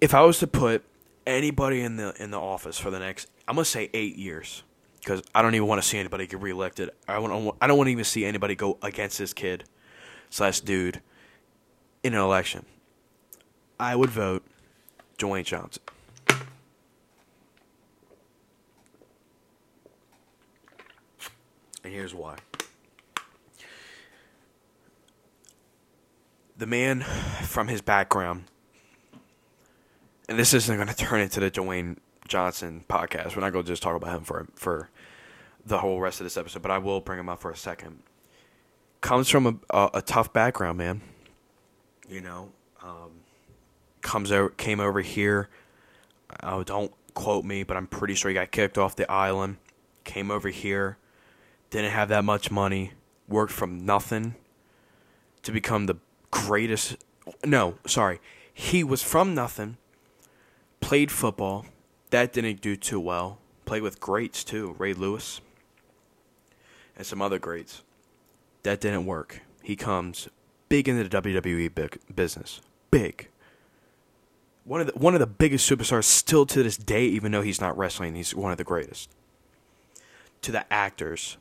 If 0.00 0.14
I 0.14 0.22
was 0.22 0.38
to 0.38 0.46
put 0.46 0.82
anybody 1.26 1.80
in 1.80 1.96
the 1.96 2.14
in 2.22 2.30
the 2.30 2.40
office 2.40 2.78
for 2.78 2.90
the 2.90 2.98
next 2.98 3.28
I'm 3.48 3.56
gonna 3.56 3.64
say 3.64 3.90
eight 3.92 4.16
years 4.16 4.62
because 5.00 5.22
I 5.34 5.42
don't 5.42 5.54
even 5.54 5.66
want 5.66 5.82
to 5.82 5.88
see 5.88 5.98
anybody 5.98 6.26
get 6.26 6.40
reelected. 6.40 6.90
I 7.08 7.18
want 7.18 7.56
I 7.60 7.66
don't 7.66 7.76
want 7.76 7.88
to 7.88 7.92
even 7.92 8.04
see 8.04 8.24
anybody 8.24 8.54
go 8.54 8.78
against 8.82 9.18
this 9.18 9.32
kid 9.32 9.64
slash 10.28 10.60
dude 10.60 11.00
in 12.02 12.14
an 12.14 12.20
election. 12.20 12.64
I 13.78 13.96
would 13.96 14.10
vote 14.10 14.44
Dwayne 15.18 15.44
Johnson. 15.44 15.82
And 21.82 21.94
here's 21.94 22.14
why. 22.14 22.36
The 26.58 26.66
man, 26.66 27.00
from 27.00 27.68
his 27.68 27.80
background, 27.80 28.44
and 30.28 30.38
this 30.38 30.52
isn't 30.52 30.76
going 30.76 30.88
to 30.88 30.94
turn 30.94 31.20
into 31.20 31.40
the 31.40 31.50
Dwayne 31.50 31.96
Johnson 32.30 32.84
podcast. 32.88 33.36
We're 33.36 33.42
not 33.42 33.52
going 33.52 33.64
to 33.64 33.70
just 33.70 33.82
talk 33.82 33.96
about 33.96 34.16
him 34.16 34.24
for 34.24 34.46
for 34.54 34.88
the 35.66 35.78
whole 35.78 36.00
rest 36.00 36.20
of 36.20 36.24
this 36.24 36.36
episode, 36.36 36.62
but 36.62 36.70
I 36.70 36.78
will 36.78 37.00
bring 37.00 37.18
him 37.18 37.28
up 37.28 37.40
for 37.40 37.50
a 37.50 37.56
second. 37.56 38.02
Comes 39.02 39.28
from 39.28 39.46
a, 39.46 39.76
a, 39.76 39.90
a 39.94 40.02
tough 40.02 40.32
background, 40.32 40.78
man. 40.78 41.02
You 42.08 42.20
know, 42.20 42.50
um, 42.82 43.10
comes 44.00 44.32
over, 44.32 44.50
came 44.50 44.80
over 44.80 45.00
here. 45.00 45.48
Oh, 46.42 46.62
don't 46.62 46.92
quote 47.14 47.44
me, 47.44 47.64
but 47.64 47.76
I'm 47.76 47.86
pretty 47.86 48.14
sure 48.14 48.30
he 48.30 48.34
got 48.34 48.52
kicked 48.52 48.78
off 48.78 48.96
the 48.96 49.10
island. 49.10 49.56
Came 50.04 50.30
over 50.30 50.48
here, 50.48 50.96
didn't 51.70 51.90
have 51.90 52.08
that 52.08 52.24
much 52.24 52.50
money, 52.50 52.92
worked 53.28 53.52
from 53.52 53.84
nothing 53.84 54.36
to 55.42 55.52
become 55.52 55.86
the 55.86 55.96
greatest. 56.30 56.96
No, 57.44 57.76
sorry, 57.86 58.20
he 58.54 58.84
was 58.84 59.02
from 59.02 59.34
nothing. 59.34 59.76
Played 60.80 61.10
football, 61.10 61.66
that 62.10 62.32
didn't 62.32 62.60
do 62.60 62.76
too 62.76 63.00
well. 63.00 63.38
Played 63.64 63.82
with 63.82 64.00
greats 64.00 64.42
too, 64.44 64.74
Ray 64.78 64.94
Lewis 64.94 65.40
and 67.00 67.06
some 67.06 67.22
other 67.22 67.38
greats. 67.38 67.82
That 68.62 68.78
didn't 68.78 69.06
work. 69.06 69.40
He 69.62 69.74
comes 69.74 70.28
big 70.68 70.86
into 70.86 71.08
the 71.08 71.22
WWE 71.22 71.74
big 71.74 71.98
business. 72.14 72.60
Big. 72.90 73.28
One 74.64 74.82
of 74.82 74.86
the 74.88 74.92
one 74.98 75.14
of 75.14 75.20
the 75.20 75.26
biggest 75.26 75.68
superstars 75.68 76.04
still 76.04 76.44
to 76.44 76.62
this 76.62 76.76
day, 76.76 77.06
even 77.06 77.32
though 77.32 77.40
he's 77.40 77.58
not 77.58 77.76
wrestling, 77.78 78.14
he's 78.14 78.34
one 78.34 78.52
of 78.52 78.58
the 78.58 78.64
greatest. 78.64 79.08
To 80.42 80.52
the 80.52 80.70
actors. 80.70 81.38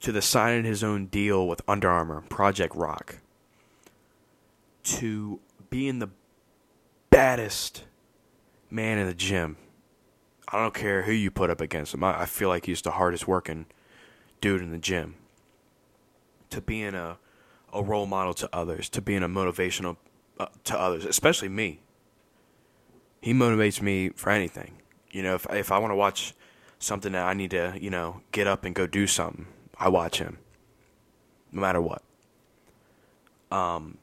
To 0.00 0.12
the 0.12 0.20
signing 0.20 0.64
his 0.64 0.84
own 0.84 1.06
deal 1.06 1.48
with 1.48 1.62
Under 1.66 1.88
Armour, 1.88 2.24
Project 2.28 2.74
Rock. 2.74 3.20
To 4.84 5.40
being 5.70 5.98
the 5.98 6.10
baddest 7.08 7.84
man 8.76 8.98
in 8.98 9.06
the 9.06 9.14
gym. 9.14 9.56
I 10.46 10.62
don't 10.62 10.74
care 10.74 11.02
who 11.02 11.12
you 11.12 11.32
put 11.32 11.50
up 11.50 11.60
against 11.60 11.94
him. 11.94 12.04
I, 12.04 12.22
I 12.22 12.26
feel 12.26 12.48
like 12.48 12.66
he's 12.66 12.82
the 12.82 12.92
hardest 12.92 13.26
working 13.26 13.66
dude 14.40 14.62
in 14.62 14.70
the 14.70 14.78
gym. 14.78 15.16
To 16.50 16.60
being 16.60 16.94
a 16.94 17.18
a 17.72 17.82
role 17.82 18.06
model 18.06 18.32
to 18.34 18.48
others, 18.52 18.88
to 18.90 19.02
being 19.02 19.24
a 19.24 19.28
motivational 19.28 19.96
uh, 20.38 20.46
to 20.64 20.78
others, 20.78 21.04
especially 21.04 21.48
me. 21.48 21.80
He 23.20 23.32
motivates 23.34 23.82
me 23.82 24.10
for 24.10 24.30
anything. 24.30 24.78
You 25.10 25.22
know, 25.24 25.34
if 25.34 25.46
if 25.50 25.72
I 25.72 25.78
want 25.78 25.90
to 25.90 25.96
watch 25.96 26.34
something 26.78 27.12
that 27.12 27.26
I 27.26 27.34
need 27.34 27.50
to, 27.50 27.76
you 27.80 27.90
know, 27.90 28.20
get 28.30 28.46
up 28.46 28.64
and 28.64 28.74
go 28.74 28.86
do 28.86 29.06
something, 29.06 29.46
I 29.78 29.88
watch 29.88 30.18
him. 30.18 30.38
No 31.50 31.60
matter 31.60 31.80
what. 31.80 32.02
Um 33.50 33.98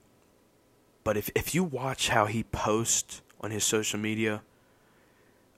but 1.03 1.15
if 1.15 1.29
if 1.35 1.55
you 1.55 1.63
watch 1.63 2.09
how 2.09 2.25
he 2.25 2.43
posts 2.43 3.21
on 3.39 3.51
his 3.51 3.63
social 3.63 3.99
media, 3.99 4.41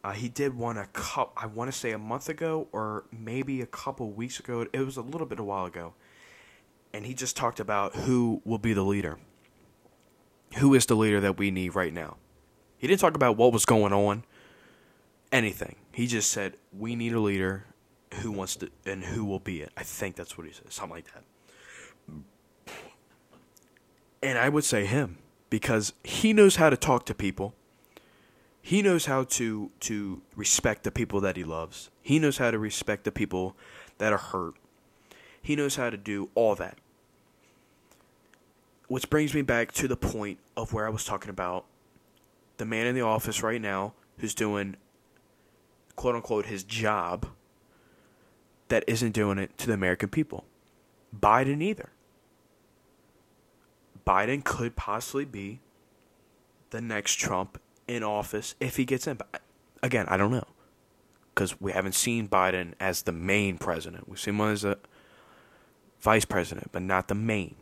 uh, 0.05 0.11
he 0.11 0.29
did 0.29 0.55
one 0.55 0.77
a 0.77 0.85
cup. 0.85 1.33
I 1.35 1.47
want 1.47 1.71
to 1.71 1.75
say 1.75 1.91
a 1.91 1.97
month 1.97 2.29
ago 2.29 2.67
or 2.71 3.05
maybe 3.11 3.61
a 3.61 3.65
couple 3.65 4.11
weeks 4.11 4.39
ago. 4.39 4.67
It 4.71 4.79
was 4.81 4.97
a 4.97 5.01
little 5.01 5.25
bit 5.25 5.39
a 5.39 5.43
while 5.43 5.65
ago, 5.65 5.95
and 6.93 7.07
he 7.07 7.15
just 7.15 7.35
talked 7.35 7.59
about 7.59 7.95
who 7.95 8.39
will 8.45 8.59
be 8.59 8.73
the 8.73 8.83
leader. 8.83 9.17
Who 10.57 10.75
is 10.75 10.85
the 10.85 10.93
leader 10.93 11.19
that 11.21 11.39
we 11.39 11.49
need 11.49 11.73
right 11.73 11.91
now? 11.91 12.17
He 12.77 12.85
didn't 12.85 12.99
talk 12.99 13.15
about 13.15 13.35
what 13.35 13.51
was 13.51 13.65
going 13.65 13.93
on, 13.93 14.25
anything. 15.31 15.75
He 15.91 16.05
just 16.05 16.31
said 16.31 16.57
we 16.71 16.95
need 16.95 17.13
a 17.13 17.19
leader 17.19 17.65
who 18.21 18.31
wants 18.31 18.57
to 18.57 18.69
and 18.85 19.03
who 19.03 19.25
will 19.25 19.39
be 19.39 19.61
it. 19.61 19.71
I 19.75 19.81
think 19.81 20.17
that's 20.17 20.37
what 20.37 20.45
he 20.45 20.53
said, 20.53 20.71
something 20.71 20.97
like 20.97 21.05
that. 21.15 21.23
And 24.21 24.37
I 24.37 24.49
would 24.49 24.65
say 24.65 24.85
him 24.85 25.17
because 25.49 25.93
he 26.03 26.31
knows 26.31 26.57
how 26.57 26.69
to 26.69 26.77
talk 26.77 27.07
to 27.07 27.15
people 27.15 27.55
he 28.65 28.81
knows 28.81 29.05
how 29.05 29.23
to 29.23 29.69
to 29.79 30.23
respect 30.35 30.85
the 30.85 30.91
people 30.91 31.21
that 31.21 31.37
he 31.37 31.43
loves. 31.43 31.91
He 32.01 32.17
knows 32.17 32.39
how 32.39 32.49
to 32.49 32.57
respect 32.57 33.03
the 33.03 33.11
people 33.11 33.55
that 33.99 34.11
are 34.11 34.17
hurt. 34.17 34.55
He 35.39 35.55
knows 35.55 35.75
how 35.75 35.91
to 35.91 35.97
do 35.97 36.31
all 36.33 36.55
that. 36.55 36.79
Which 38.87 39.07
brings 39.07 39.35
me 39.35 39.43
back 39.43 39.71
to 39.73 39.87
the 39.87 39.95
point 39.95 40.39
of 40.57 40.73
where 40.73 40.87
I 40.87 40.89
was 40.89 41.05
talking 41.05 41.29
about 41.29 41.65
the 42.57 42.65
man 42.65 42.87
in 42.87 42.95
the 42.95 43.01
office 43.01 43.43
right 43.43 43.61
now 43.61 43.93
who's 44.17 44.33
doing 44.33 44.77
quote 45.95 46.15
unquote 46.15 46.47
his 46.47 46.63
job 46.63 47.27
that 48.69 48.83
isn't 48.87 49.11
doing 49.11 49.37
it 49.37 49.55
to 49.59 49.67
the 49.67 49.73
American 49.73 50.09
people. 50.09 50.43
Biden 51.15 51.61
either. 51.61 51.89
Biden 54.07 54.43
could 54.43 54.75
possibly 54.75 55.25
be 55.25 55.59
the 56.71 56.81
next 56.81 57.19
Trump 57.19 57.59
in 57.87 58.03
office 58.03 58.55
if 58.59 58.77
he 58.77 58.85
gets 58.85 59.07
in. 59.07 59.17
But 59.17 59.41
again, 59.83 60.05
I 60.07 60.17
don't 60.17 60.31
know 60.31 60.47
because 61.35 61.59
we 61.59 61.73
haven't 61.73 61.95
seen 61.95 62.29
Biden 62.29 62.73
as 62.79 63.01
the 63.01 63.11
main 63.11 63.57
president. 63.57 64.07
We've 64.07 64.19
seen 64.19 64.35
him 64.35 64.41
as 64.41 64.63
a 64.63 64.77
vice 65.99 66.23
president, 66.23 66.71
but 66.71 66.81
not 66.81 67.09
the 67.09 67.15
main. 67.15 67.55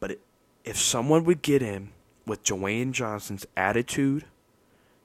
But 0.00 0.18
if 0.64 0.76
someone 0.76 1.24
would 1.24 1.42
get 1.42 1.62
in 1.62 1.90
with 2.26 2.42
Dwayne 2.42 2.90
Johnson's 2.90 3.46
attitude, 3.56 4.24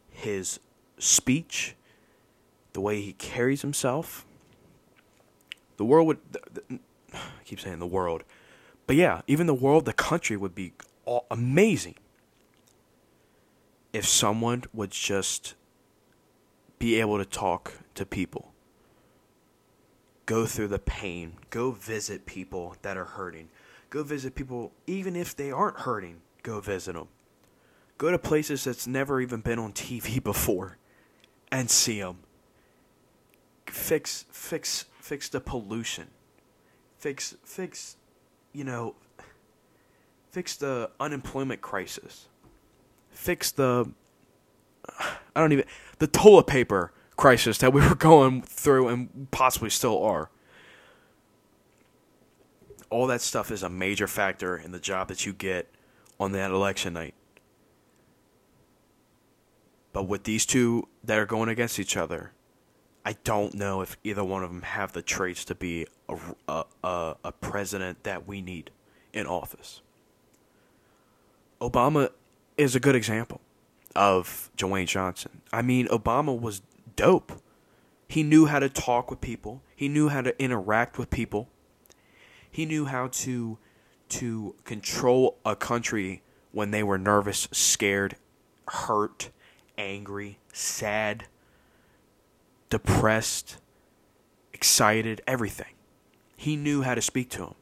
his 0.10 0.60
speech, 0.98 1.76
the 2.74 2.82
way 2.82 3.02
he 3.02 3.14
carries 3.14 3.62
himself, 3.62 4.26
the 5.78 5.86
world 5.86 6.08
would. 6.08 6.20
I 7.14 7.44
keep 7.46 7.60
saying 7.60 7.80
the 7.80 7.88
world, 7.88 8.24
but 8.88 8.96
yeah, 8.96 9.22
even 9.28 9.48
the 9.48 9.54
world, 9.54 9.86
the 9.86 9.94
country 9.94 10.36
would 10.36 10.56
be 10.56 10.74
amazing 11.32 11.96
if 13.94 14.08
someone 14.08 14.64
would 14.74 14.92
just 14.92 15.56
be 16.78 17.00
able 17.00 17.18
to 17.18 17.26
talk 17.26 17.74
to 17.96 18.06
people, 18.06 18.54
go 20.26 20.46
through 20.46 20.68
the 20.68 20.80
pain, 20.80 21.34
go 21.50 21.72
visit 21.72 22.26
people 22.26 22.76
that 22.82 22.98
are 22.98 23.06
hurting, 23.06 23.50
go 23.90 24.04
visit 24.04 24.36
people 24.36 24.72
even 24.88 25.16
if 25.16 25.36
they 25.36 25.52
aren't 25.52 25.80
hurting, 25.80 26.22
go 26.44 26.60
visit 26.60 26.94
them. 26.94 27.08
Go 27.98 28.12
to 28.12 28.18
places 28.18 28.64
that's 28.64 28.88
never 28.88 29.20
even 29.20 29.42
been 29.42 29.60
on 29.60 29.74
TV 29.74 30.24
before 30.24 30.78
and 31.52 31.70
see 31.70 32.00
them. 32.00 32.20
Fix 33.68 34.26
fix 34.32 34.86
fix 35.02 35.30
the 35.30 35.42
pollution. 35.42 36.08
Fix 36.98 37.36
fix 37.44 37.98
you 38.54 38.64
know 38.64 38.96
fix 40.32 40.56
the 40.56 40.90
unemployment 41.00 41.62
crisis 41.62 42.29
fix 43.12 43.52
the 43.52 43.92
I 45.36 45.42
don't 45.42 45.52
even 45.52 45.66
the 46.00 46.08
toilet 46.08 46.48
paper 46.48 46.92
crisis 47.16 47.58
that 47.60 47.74
we 47.74 47.82
were 47.88 47.96
going 47.96 48.42
through 48.42 48.88
and 48.88 49.30
possibly 49.32 49.70
still 49.70 50.02
are. 50.04 50.30
All 52.90 53.06
that 53.08 53.22
stuff 53.22 53.52
is 53.52 53.62
a 53.62 53.70
major 53.70 54.08
factor 54.08 54.58
in 54.58 54.72
the 54.72 54.80
job 54.80 55.10
that 55.10 55.26
you 55.26 55.34
get 55.34 55.72
on 56.20 56.32
that 56.32 56.50
election 56.50 56.94
night. 56.94 57.14
But 59.94 60.04
with 60.04 60.24
these 60.24 60.46
two 60.46 60.88
that 61.04 61.20
are 61.20 61.26
going 61.26 61.50
against 61.50 61.80
each 61.80 61.98
other, 61.98 62.32
I 63.06 63.14
don't 63.24 63.54
know 63.54 63.82
if 63.82 63.98
either 64.04 64.24
one 64.24 64.44
of 64.44 64.50
them 64.50 64.62
have 64.62 64.94
the 64.94 65.02
traits 65.02 65.46
to 65.46 65.56
be 65.56 65.88
a, 66.08 66.18
a, 66.48 66.66
a, 66.84 67.16
a 67.24 67.32
president 67.32 68.04
that 68.04 68.28
we 68.28 68.42
need 68.42 68.72
in 69.14 69.26
office. 69.26 69.82
Obama 71.62 72.10
is 72.60 72.76
a 72.76 72.80
good 72.80 72.96
example 72.96 73.40
of 73.96 74.52
Dwayne 74.58 74.86
Johnson. 74.86 75.42
I 75.52 75.62
mean, 75.62 75.88
Obama 75.88 76.38
was 76.38 76.62
dope. 76.98 77.42
He 78.10 78.22
knew 78.22 78.48
how 78.48 78.60
to 78.60 78.68
talk 78.68 79.10
with 79.10 79.22
people. 79.22 79.62
He 79.76 79.88
knew 79.88 80.10
how 80.10 80.22
to 80.22 80.38
interact 80.44 80.98
with 80.98 81.10
people. 81.10 81.48
He 82.52 82.66
knew 82.66 82.86
how 82.86 83.08
to 83.08 83.58
to 84.10 84.56
control 84.66 85.38
a 85.46 85.56
country 85.56 86.22
when 86.52 86.72
they 86.72 86.84
were 86.84 86.98
nervous, 86.98 87.48
scared, 87.52 88.16
hurt, 88.68 89.30
angry, 89.78 90.40
sad, 90.52 91.26
depressed, 92.70 93.58
excited, 94.52 95.22
everything. 95.28 95.76
He 96.36 96.56
knew 96.56 96.82
how 96.82 96.96
to 96.96 97.02
speak 97.02 97.30
to 97.32 97.38
them. 97.40 97.56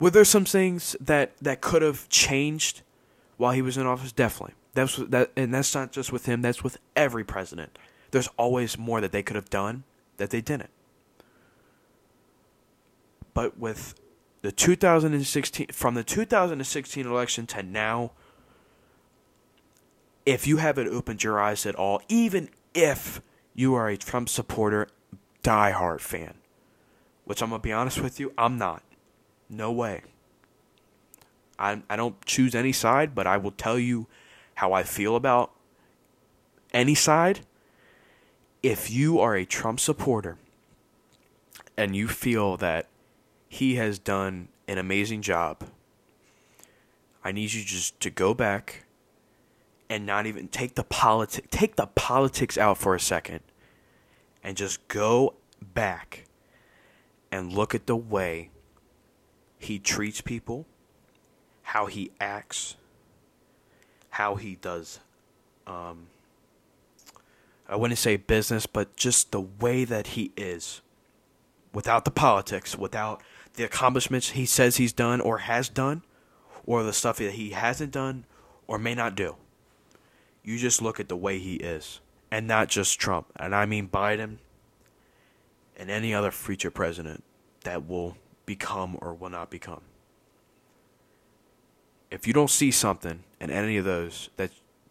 Were 0.00 0.10
there 0.10 0.24
some 0.24 0.46
things 0.46 0.96
that, 0.98 1.36
that 1.38 1.60
could 1.60 1.82
have 1.82 2.08
changed 2.08 2.80
while 3.36 3.52
he 3.52 3.62
was 3.62 3.76
in 3.76 3.86
office? 3.86 4.12
Definitely. 4.12 4.54
That's 4.72 4.96
that, 4.96 5.30
and 5.36 5.52
that's 5.52 5.74
not 5.74 5.92
just 5.92 6.12
with 6.12 6.26
him. 6.26 6.42
That's 6.42 6.64
with 6.64 6.78
every 6.96 7.24
president. 7.24 7.78
There's 8.12 8.28
always 8.36 8.78
more 8.78 9.00
that 9.00 9.12
they 9.12 9.22
could 9.22 9.36
have 9.36 9.50
done 9.50 9.84
that 10.16 10.30
they 10.30 10.40
didn't. 10.40 10.70
But 13.34 13.58
with 13.58 13.94
the 14.42 14.52
2016 14.52 15.68
from 15.68 15.94
the 15.94 16.04
2016 16.04 17.06
election 17.06 17.46
to 17.48 17.62
now, 17.62 18.12
if 20.24 20.46
you 20.46 20.58
haven't 20.58 20.88
opened 20.88 21.22
your 21.22 21.40
eyes 21.40 21.66
at 21.66 21.74
all, 21.74 22.00
even 22.08 22.48
if 22.74 23.20
you 23.54 23.74
are 23.74 23.88
a 23.88 23.96
Trump 23.96 24.28
supporter 24.28 24.88
diehard 25.42 26.00
fan, 26.00 26.34
which 27.24 27.42
I'm 27.42 27.50
gonna 27.50 27.60
be 27.60 27.72
honest 27.72 28.00
with 28.00 28.20
you, 28.20 28.32
I'm 28.38 28.56
not. 28.56 28.82
No 29.50 29.72
way. 29.72 30.02
I 31.58 31.82
I 31.90 31.96
don't 31.96 32.24
choose 32.24 32.54
any 32.54 32.72
side, 32.72 33.14
but 33.14 33.26
I 33.26 33.36
will 33.36 33.50
tell 33.50 33.78
you 33.78 34.06
how 34.54 34.72
I 34.72 34.84
feel 34.84 35.16
about 35.16 35.50
any 36.72 36.94
side. 36.94 37.40
If 38.62 38.90
you 38.90 39.18
are 39.18 39.34
a 39.34 39.44
Trump 39.44 39.80
supporter 39.80 40.38
and 41.76 41.96
you 41.96 42.08
feel 42.08 42.56
that 42.58 42.86
he 43.48 43.74
has 43.74 43.98
done 43.98 44.48
an 44.68 44.78
amazing 44.78 45.22
job, 45.22 45.64
I 47.24 47.32
need 47.32 47.52
you 47.52 47.64
just 47.64 47.98
to 48.00 48.10
go 48.10 48.34
back 48.34 48.84
and 49.88 50.06
not 50.06 50.26
even 50.26 50.46
take 50.46 50.76
the 50.76 50.84
politic 50.84 51.50
take 51.50 51.74
the 51.74 51.86
politics 51.86 52.56
out 52.56 52.78
for 52.78 52.94
a 52.94 53.00
second 53.00 53.40
and 54.44 54.56
just 54.56 54.86
go 54.88 55.34
back 55.60 56.26
and 57.32 57.52
look 57.52 57.74
at 57.74 57.86
the 57.86 57.96
way 57.96 58.50
he 59.60 59.78
treats 59.78 60.20
people, 60.20 60.66
how 61.62 61.86
he 61.86 62.10
acts, 62.20 62.74
how 64.10 64.34
he 64.34 64.56
does 64.56 64.98
um, 65.70 66.08
I 67.68 67.76
wouldn't 67.76 67.98
say 67.98 68.16
business, 68.16 68.66
but 68.66 68.96
just 68.96 69.30
the 69.30 69.40
way 69.40 69.84
that 69.84 70.08
he 70.08 70.32
is 70.36 70.80
without 71.72 72.04
the 72.04 72.10
politics, 72.10 72.76
without 72.76 73.22
the 73.54 73.64
accomplishments 73.64 74.30
he 74.30 74.44
says 74.44 74.76
he's 74.76 74.92
done 74.92 75.20
or 75.20 75.38
has 75.38 75.68
done, 75.68 76.02
or 76.66 76.82
the 76.82 76.92
stuff 76.92 77.18
that 77.18 77.32
he 77.32 77.50
hasn't 77.50 77.92
done 77.92 78.24
or 78.66 78.78
may 78.78 78.94
not 78.94 79.14
do. 79.14 79.36
You 80.42 80.58
just 80.58 80.82
look 80.82 80.98
at 80.98 81.08
the 81.08 81.16
way 81.16 81.38
he 81.38 81.54
is, 81.54 82.00
and 82.30 82.46
not 82.46 82.68
just 82.68 82.98
Trump. 82.98 83.26
And 83.36 83.54
I 83.54 83.66
mean 83.66 83.88
Biden 83.88 84.38
and 85.76 85.90
any 85.90 86.12
other 86.12 86.30
future 86.30 86.70
president 86.70 87.22
that 87.62 87.86
will 87.86 88.16
become 88.50 88.98
or 89.00 89.14
will 89.14 89.30
not 89.30 89.48
become. 89.48 89.82
If 92.10 92.26
you 92.26 92.32
don't 92.32 92.50
see 92.50 92.72
something 92.72 93.22
in 93.40 93.48
any 93.48 93.76
of 93.76 93.84
those 93.84 94.28
that 94.38 94.50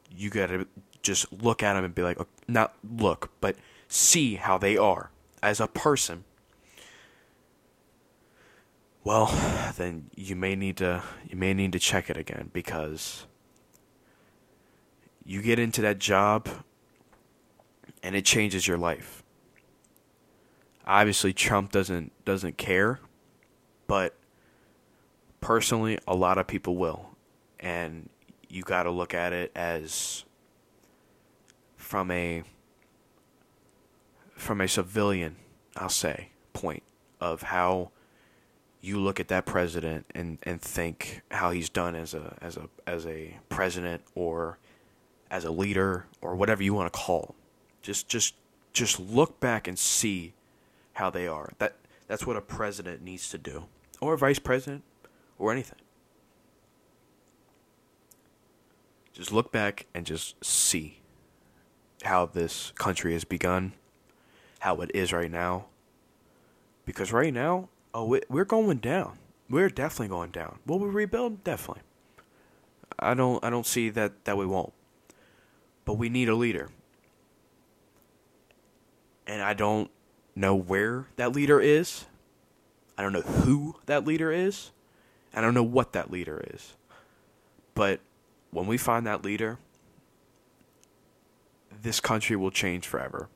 you 0.09 0.29
gotta 0.29 0.65
just 1.01 1.29
look 1.33 1.61
at 1.61 1.73
them 1.73 1.83
and 1.83 1.93
be 1.93 2.01
like, 2.01 2.17
not 2.47 2.73
look, 2.89 3.31
but 3.41 3.57
see 3.89 4.35
how 4.35 4.57
they 4.57 4.77
are 4.77 5.11
as 5.43 5.59
a 5.59 5.67
person. 5.67 6.23
Well, 9.03 9.25
then 9.75 10.09
you 10.15 10.37
may 10.37 10.55
need 10.55 10.77
to 10.77 11.03
you 11.29 11.35
may 11.35 11.53
need 11.53 11.73
to 11.73 11.79
check 11.79 12.09
it 12.09 12.15
again 12.15 12.51
because 12.53 13.25
you 15.25 15.41
get 15.41 15.59
into 15.59 15.81
that 15.81 15.99
job 15.99 16.47
and 18.01 18.15
it 18.15 18.23
changes 18.23 18.69
your 18.69 18.77
life. 18.77 19.21
Obviously 20.87 21.33
Trump 21.33 21.73
doesn't 21.73 22.13
doesn't 22.23 22.57
care, 22.57 23.01
but 23.89 24.13
personally 25.41 25.97
a 26.07 26.15
lot 26.15 26.37
of 26.37 26.45
people 26.45 26.77
will. 26.77 27.09
And 27.59 28.07
you 28.47 28.61
got 28.61 28.83
to 28.83 28.91
look 28.91 29.15
at 29.15 29.33
it 29.33 29.51
as 29.55 30.23
from 31.75 32.11
a 32.11 32.43
from 34.35 34.61
a 34.61 34.67
civilian, 34.67 35.35
I'll 35.75 35.89
say, 35.89 36.29
point 36.53 36.83
of 37.19 37.41
how 37.41 37.89
you 38.79 38.99
look 38.99 39.19
at 39.19 39.27
that 39.27 39.45
president 39.45 40.05
and, 40.15 40.37
and 40.43 40.61
think 40.61 41.21
how 41.31 41.49
he's 41.49 41.67
done 41.67 41.95
as 41.95 42.13
a 42.13 42.37
as 42.41 42.57
a 42.57 42.69
as 42.85 43.07
a 43.07 43.37
president 43.49 44.03
or 44.13 44.59
as 45.31 45.45
a 45.45 45.51
leader 45.51 46.05
or 46.21 46.35
whatever 46.35 46.61
you 46.61 46.75
want 46.75 46.93
to 46.93 46.97
call 46.97 47.21
him. 47.21 47.35
Just 47.81 48.07
just 48.07 48.35
just 48.71 48.99
look 48.99 49.39
back 49.39 49.67
and 49.67 49.79
see 49.79 50.33
how 50.93 51.09
they 51.09 51.27
are. 51.27 51.51
That 51.57 51.75
that's 52.07 52.27
what 52.27 52.37
a 52.37 52.41
president 52.41 53.01
needs 53.01 53.29
to 53.29 53.39
do. 53.39 53.65
Or 54.01 54.15
vice 54.17 54.39
president 54.39 54.83
or 55.37 55.51
anything. 55.51 55.79
Just 59.13 59.31
look 59.33 59.51
back 59.51 59.85
and 59.93 60.05
just 60.05 60.43
see 60.43 61.01
how 62.03 62.25
this 62.25 62.71
country 62.75 63.13
has 63.13 63.25
begun, 63.25 63.73
how 64.59 64.77
it 64.77 64.91
is 64.93 65.11
right 65.11 65.29
now. 65.29 65.65
Because 66.85 67.11
right 67.11 67.33
now, 67.33 67.69
oh, 67.93 68.19
we're 68.29 68.45
going 68.45 68.77
down. 68.77 69.17
We're 69.49 69.69
definitely 69.69 70.07
going 70.07 70.31
down. 70.31 70.59
Will 70.65 70.79
we 70.79 70.89
rebuild? 70.89 71.43
Definitely. 71.43 71.83
I 72.97 73.13
don't. 73.13 73.43
I 73.43 73.49
don't 73.49 73.65
see 73.65 73.89
that 73.89 74.25
that 74.25 74.37
we 74.37 74.45
won't. 74.45 74.73
But 75.85 75.95
we 75.95 76.09
need 76.09 76.29
a 76.29 76.35
leader, 76.35 76.69
and 79.25 79.41
I 79.41 79.53
don't 79.53 79.89
know 80.35 80.55
where 80.55 81.07
that 81.15 81.33
leader 81.33 81.59
is. 81.59 82.05
I 82.99 83.01
don't 83.01 83.13
know 83.13 83.21
who 83.21 83.77
that 83.85 84.05
leader 84.05 84.29
is. 84.29 84.71
I 85.33 85.39
don't 85.39 85.53
know 85.53 85.63
what 85.63 85.93
that 85.93 86.11
leader 86.11 86.43
is. 86.53 86.73
But 87.73 88.01
when 88.51 88.67
we 88.67 88.77
find 88.77 89.07
that 89.07 89.23
leader, 89.23 89.57
this 91.81 92.01
country 92.01 92.35
will 92.35 92.51
change 92.51 92.85
forever. 92.85 93.29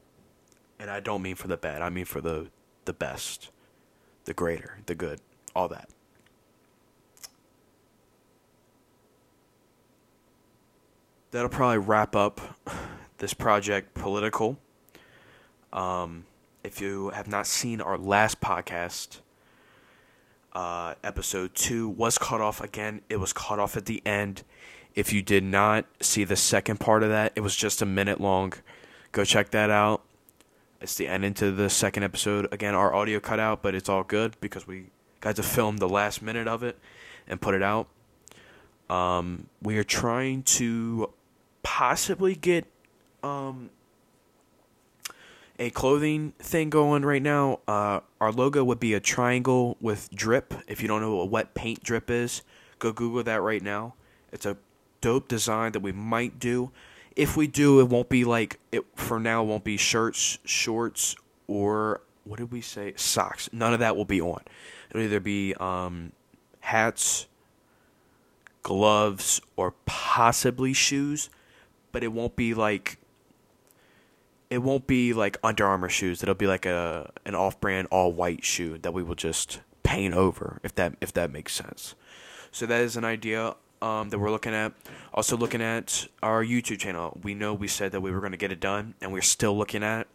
And 0.78 0.90
I 0.90 1.00
don't 1.00 1.22
mean 1.22 1.36
for 1.36 1.48
the 1.48 1.56
bad, 1.56 1.82
I 1.82 1.88
mean 1.90 2.04
for 2.04 2.20
the 2.20 2.48
the 2.84 2.92
best, 2.92 3.52
the 4.26 4.34
greater, 4.34 4.80
the 4.86 4.96
good, 4.96 5.22
all 5.56 5.70
that. 5.70 5.88
That'll 11.32 11.48
probably 11.48 11.78
wrap 11.78 12.18
up 12.18 12.42
this 13.20 13.34
project 13.34 13.94
political. 13.94 14.58
Um, 15.72 16.26
if 16.66 16.82
you 16.82 17.12
have 17.12 17.30
not 17.30 17.48
seen 17.48 17.80
our 17.80 17.98
last 17.98 18.42
podcast, 18.42 19.20
uh, 20.54 20.96
episode 21.04 21.56
two 21.56 21.90
was 21.90 22.18
cut 22.18 22.42
off 22.42 22.62
again. 22.62 23.02
It 23.10 23.18
was 23.18 23.34
cut 23.34 23.60
off 23.60 23.76
at 23.76 23.86
the 23.86 24.02
end. 24.06 24.44
If 24.96 25.12
you 25.12 25.22
did 25.22 25.44
not 25.44 25.86
see 26.00 26.24
the 26.24 26.36
second 26.36 26.80
part 26.80 27.02
of 27.04 27.10
that, 27.10 27.34
it 27.36 27.42
was 27.42 27.56
just 27.56 27.82
a 27.82 27.86
minute 27.86 28.22
long. 28.22 28.54
Go 29.12 29.24
check 29.24 29.50
that 29.52 29.70
out. 29.70 30.04
It's 30.80 30.96
the 30.96 31.08
end 31.08 31.26
into 31.26 31.52
the 31.52 31.70
second 31.70 32.04
episode. 32.04 32.48
Again, 32.52 32.76
our 32.76 32.94
audio 32.94 33.20
cut 33.20 33.40
out, 33.40 33.62
but 33.62 33.74
it's 33.74 33.90
all 33.90 34.04
good 34.04 34.36
because 34.42 34.68
we 34.68 34.88
got 35.22 35.36
to 35.38 35.44
film 35.44 35.78
the 35.78 35.90
last 35.90 36.22
minute 36.22 36.48
of 36.48 36.62
it 36.62 36.78
and 37.28 37.42
put 37.42 37.56
it 37.56 37.64
out. 37.64 37.88
Um, 38.90 39.48
we 39.62 39.78
are 39.78 39.84
trying 39.84 40.44
to 40.44 41.12
possibly 41.64 42.36
get 42.36 42.66
um, 43.24 43.70
a 45.60 45.70
clothing 45.70 46.34
thing 46.40 46.70
going 46.70 47.06
right 47.06 47.22
now. 47.22 47.60
Uh, 47.68 48.00
our 48.20 48.32
logo 48.32 48.64
would 48.64 48.80
be 48.80 48.94
a 48.94 49.00
triangle 49.00 49.78
with 49.80 50.10
drip. 50.14 50.54
If 50.68 50.82
you 50.82 50.88
don't 50.88 51.02
know 51.02 51.16
what 51.16 51.30
wet 51.30 51.54
paint 51.54 51.84
drip 51.84 52.10
is, 52.10 52.42
go 52.80 52.92
Google 52.92 53.24
that 53.24 53.42
right 53.42 53.62
now. 53.62 53.94
It's 54.32 54.46
a 54.46 54.58
dope 55.02 55.28
design 55.28 55.74
that 55.74 55.82
we 55.82 55.92
might 55.92 56.40
do. 56.40 56.72
If 57.16 57.38
we 57.38 57.46
do, 57.46 57.80
it 57.80 57.90
won't 57.90 58.10
be 58.10 58.26
like 58.26 58.60
it 58.72 58.84
for 58.96 59.20
now. 59.20 59.44
It 59.44 59.48
won't 59.48 59.64
be 59.64 59.78
shirts, 59.78 60.40
shorts, 60.46 61.16
or 61.48 62.02
what 62.24 62.40
did 62.40 62.52
we 62.52 62.62
say? 62.62 62.94
Socks. 62.96 63.50
None 63.52 63.74
of 63.74 63.80
that 63.80 63.96
will 63.96 64.06
be 64.06 64.22
on. 64.22 64.42
It'll 64.90 65.04
either 65.04 65.20
be 65.20 65.54
um, 65.56 66.14
hats, 66.62 67.28
gloves, 68.64 69.42
or 69.56 69.76
possibly 69.86 70.74
shoes, 70.74 71.30
but 71.92 72.04
it 72.04 72.12
won't 72.12 72.36
be 72.36 72.56
like 72.56 72.98
it 74.54 74.62
won't 74.62 74.88
be 74.88 75.14
like 75.14 75.38
Under 75.44 75.66
Armour 75.66 75.90
shoes. 75.90 76.22
It'll 76.22 76.36
be 76.36 76.48
like 76.48 76.66
a 76.66 77.12
an 77.26 77.36
off-brand 77.36 77.88
all 77.92 78.14
white 78.14 78.44
shoe 78.46 78.78
that 78.80 78.94
we 78.94 79.04
will 79.04 79.16
just 79.16 79.62
paint 79.82 80.14
over 80.14 80.60
if 80.64 80.76
that 80.76 80.96
if 81.02 81.12
that 81.14 81.32
makes 81.32 81.54
sense. 81.54 81.96
So 82.52 82.66
that 82.68 82.82
is 82.82 82.96
an 82.96 83.04
idea 83.04 83.56
um, 83.82 84.10
that 84.10 84.20
we're 84.20 84.32
looking 84.32 84.54
at. 84.54 84.74
Also 85.14 85.36
looking 85.36 85.62
at 85.62 86.08
our 86.22 86.44
YouTube 86.44 86.80
channel. 86.80 87.20
We 87.24 87.34
know 87.34 87.54
we 87.54 87.68
said 87.68 87.92
that 87.92 88.02
we 88.02 88.12
were 88.12 88.20
going 88.20 88.32
to 88.32 88.38
get 88.38 88.52
it 88.52 88.60
done, 88.60 88.94
and 89.02 89.12
we're 89.12 89.22
still 89.22 89.58
looking 89.58 89.84
at 89.84 90.02
it. 90.02 90.08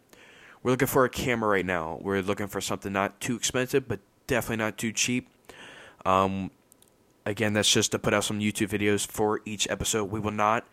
We're 0.63 0.71
looking 0.71 0.87
for 0.87 1.05
a 1.05 1.09
camera 1.09 1.49
right 1.49 1.65
now. 1.65 1.99
We're 2.01 2.21
looking 2.21 2.47
for 2.47 2.61
something 2.61 2.91
not 2.91 3.19
too 3.19 3.35
expensive, 3.35 3.87
but 3.87 3.99
definitely 4.27 4.57
not 4.57 4.77
too 4.77 4.91
cheap. 4.91 5.29
Um, 6.05 6.51
again, 7.25 7.53
that's 7.53 7.71
just 7.71 7.91
to 7.91 7.99
put 7.99 8.13
out 8.13 8.23
some 8.23 8.39
YouTube 8.39 8.69
videos 8.69 9.05
for 9.05 9.41
each 9.45 9.69
episode. 9.69 10.05
We 10.05 10.19
will 10.19 10.31
not 10.31 10.65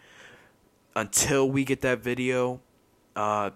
until 0.97 1.49
we 1.49 1.65
get 1.65 1.83
that 1.83 2.01
video. 2.01 2.61
Uh, 3.17 3.51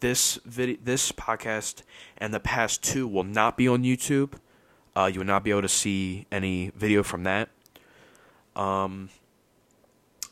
this 0.00 0.38
video, 0.44 0.76
this 0.82 1.10
podcast, 1.12 1.82
and 2.18 2.32
the 2.32 2.40
past 2.40 2.82
two 2.82 3.08
will 3.08 3.24
not 3.24 3.56
be 3.56 3.66
on 3.66 3.82
YouTube. 3.82 4.34
Uh, 4.94 5.10
you 5.12 5.20
will 5.20 5.26
not 5.26 5.42
be 5.42 5.50
able 5.50 5.62
to 5.62 5.68
see 5.68 6.26
any 6.30 6.70
video 6.76 7.02
from 7.02 7.24
that. 7.24 7.48
Um, 8.54 9.08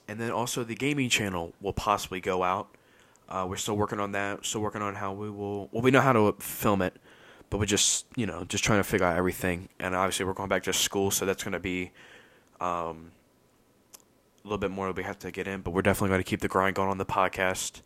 and 0.06 0.20
then 0.20 0.30
also 0.30 0.64
the 0.64 0.74
gaming 0.74 1.08
channel 1.08 1.54
will 1.60 1.72
possibly 1.72 2.20
go 2.20 2.42
out. 2.42 2.68
Uh, 3.28 3.46
we're 3.48 3.56
still 3.56 3.76
working 3.76 4.00
on 4.00 4.12
that. 4.12 4.44
Still 4.44 4.62
working 4.62 4.82
on 4.82 4.94
how 4.94 5.12
we 5.12 5.30
will. 5.30 5.68
Well, 5.70 5.82
we 5.82 5.90
know 5.90 6.00
how 6.00 6.12
to 6.12 6.34
film 6.38 6.82
it, 6.82 6.94
but 7.50 7.58
we're 7.58 7.66
just 7.66 8.06
you 8.16 8.26
know 8.26 8.44
just 8.44 8.64
trying 8.64 8.80
to 8.80 8.84
figure 8.84 9.06
out 9.06 9.16
everything. 9.16 9.68
And 9.78 9.94
obviously, 9.94 10.24
we're 10.24 10.32
going 10.32 10.48
back 10.48 10.62
to 10.64 10.72
school, 10.72 11.10
so 11.10 11.26
that's 11.26 11.44
going 11.44 11.52
to 11.52 11.60
be 11.60 11.92
um, 12.60 13.12
a 14.44 14.48
little 14.48 14.58
bit 14.58 14.70
more 14.70 14.86
that 14.86 14.96
we 14.96 15.02
have 15.02 15.18
to 15.20 15.30
get 15.30 15.46
in. 15.46 15.60
But 15.60 15.72
we're 15.72 15.82
definitely 15.82 16.08
going 16.08 16.20
to 16.20 16.28
keep 16.28 16.40
the 16.40 16.48
grind 16.48 16.74
going 16.74 16.88
on 16.88 16.98
the 16.98 17.06
podcast. 17.06 17.82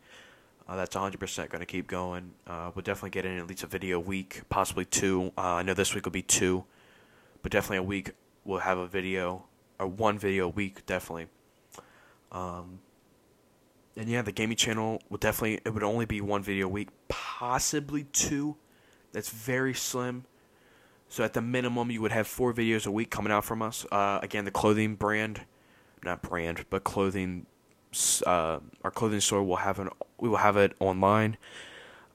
Uh, 0.67 0.75
that's 0.77 0.95
100% 0.95 1.49
going 1.49 1.59
to 1.59 1.65
keep 1.65 1.87
going. 1.87 2.31
Uh, 2.47 2.71
we'll 2.73 2.83
definitely 2.83 3.09
get 3.09 3.25
in 3.25 3.37
at 3.37 3.47
least 3.47 3.63
a 3.63 3.67
video 3.67 3.97
a 3.97 3.99
week, 3.99 4.41
possibly 4.49 4.85
two. 4.85 5.31
Uh, 5.37 5.55
I 5.55 5.63
know 5.63 5.73
this 5.73 5.93
week 5.93 6.05
will 6.05 6.11
be 6.11 6.21
two, 6.21 6.63
but 7.41 7.51
definitely 7.51 7.77
a 7.77 7.83
week 7.83 8.11
we'll 8.45 8.59
have 8.59 8.77
a 8.77 8.87
video, 8.87 9.43
or 9.79 9.87
one 9.87 10.17
video 10.17 10.45
a 10.45 10.49
week, 10.49 10.85
definitely. 10.85 11.27
Um, 12.31 12.79
and 13.95 14.09
yeah, 14.09 14.21
the 14.21 14.31
gaming 14.31 14.57
channel 14.57 15.01
will 15.09 15.17
definitely, 15.17 15.59
it 15.65 15.73
would 15.73 15.83
only 15.83 16.05
be 16.05 16.21
one 16.21 16.41
video 16.41 16.65
a 16.65 16.69
week, 16.69 16.89
possibly 17.07 18.05
two. 18.05 18.55
That's 19.11 19.29
very 19.29 19.73
slim. 19.73 20.25
So 21.09 21.23
at 21.23 21.33
the 21.33 21.41
minimum, 21.41 21.91
you 21.91 22.01
would 22.01 22.11
have 22.11 22.25
four 22.25 22.53
videos 22.53 22.87
a 22.87 22.91
week 22.91 23.11
coming 23.11 23.31
out 23.31 23.45
from 23.45 23.61
us. 23.61 23.85
Uh, 23.91 24.19
again, 24.23 24.45
the 24.45 24.51
clothing 24.51 24.95
brand, 24.95 25.41
not 26.03 26.23
brand, 26.23 26.65
but 26.71 26.83
clothing, 26.83 27.45
uh, 28.25 28.59
our 28.83 28.91
clothing 28.91 29.19
store 29.19 29.43
will 29.43 29.57
have 29.57 29.79
an, 29.79 29.89
we 30.19 30.29
will 30.29 30.37
have 30.37 30.57
it 30.57 30.73
online 30.79 31.37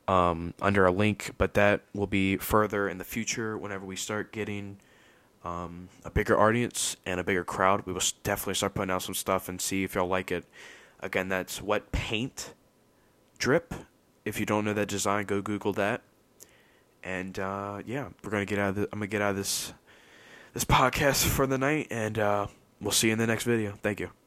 um, 0.06 0.54
under 0.60 0.86
a 0.86 0.90
link, 0.90 1.32
but 1.38 1.54
that 1.54 1.82
will 1.94 2.06
be 2.06 2.36
further 2.38 2.88
in 2.88 2.98
the 2.98 3.04
future 3.04 3.56
whenever 3.56 3.84
we 3.84 3.96
start 3.96 4.32
getting 4.32 4.78
um, 5.44 5.88
a 6.04 6.10
bigger 6.10 6.38
audience 6.38 6.96
and 7.06 7.20
a 7.20 7.24
bigger 7.24 7.44
crowd. 7.44 7.84
We 7.86 7.92
will 7.92 8.02
definitely 8.22 8.54
start 8.54 8.74
putting 8.74 8.90
out 8.90 9.02
some 9.02 9.14
stuff 9.14 9.48
and 9.48 9.60
see 9.60 9.84
if 9.84 9.94
y'all 9.94 10.08
like 10.08 10.32
it. 10.32 10.44
Again, 11.00 11.28
that's 11.28 11.62
wet 11.62 11.92
paint 11.92 12.54
drip. 13.38 13.74
If 14.24 14.40
you 14.40 14.46
don't 14.46 14.64
know 14.64 14.74
that 14.74 14.88
design, 14.88 15.26
go 15.26 15.40
Google 15.40 15.72
that. 15.74 16.02
And 17.02 17.38
uh, 17.38 17.82
yeah, 17.86 18.08
we're 18.22 18.30
gonna 18.30 18.44
get 18.44 18.58
out 18.58 18.70
of 18.70 18.74
the, 18.74 18.82
I'm 18.92 18.98
gonna 18.98 19.06
get 19.06 19.22
out 19.22 19.30
of 19.30 19.36
this 19.36 19.72
this 20.54 20.64
podcast 20.64 21.24
for 21.24 21.46
the 21.46 21.58
night, 21.58 21.86
and 21.90 22.18
uh, 22.18 22.46
we'll 22.80 22.92
see 22.92 23.08
you 23.08 23.12
in 23.12 23.18
the 23.18 23.26
next 23.26 23.44
video. 23.44 23.74
Thank 23.80 24.00
you. 24.00 24.17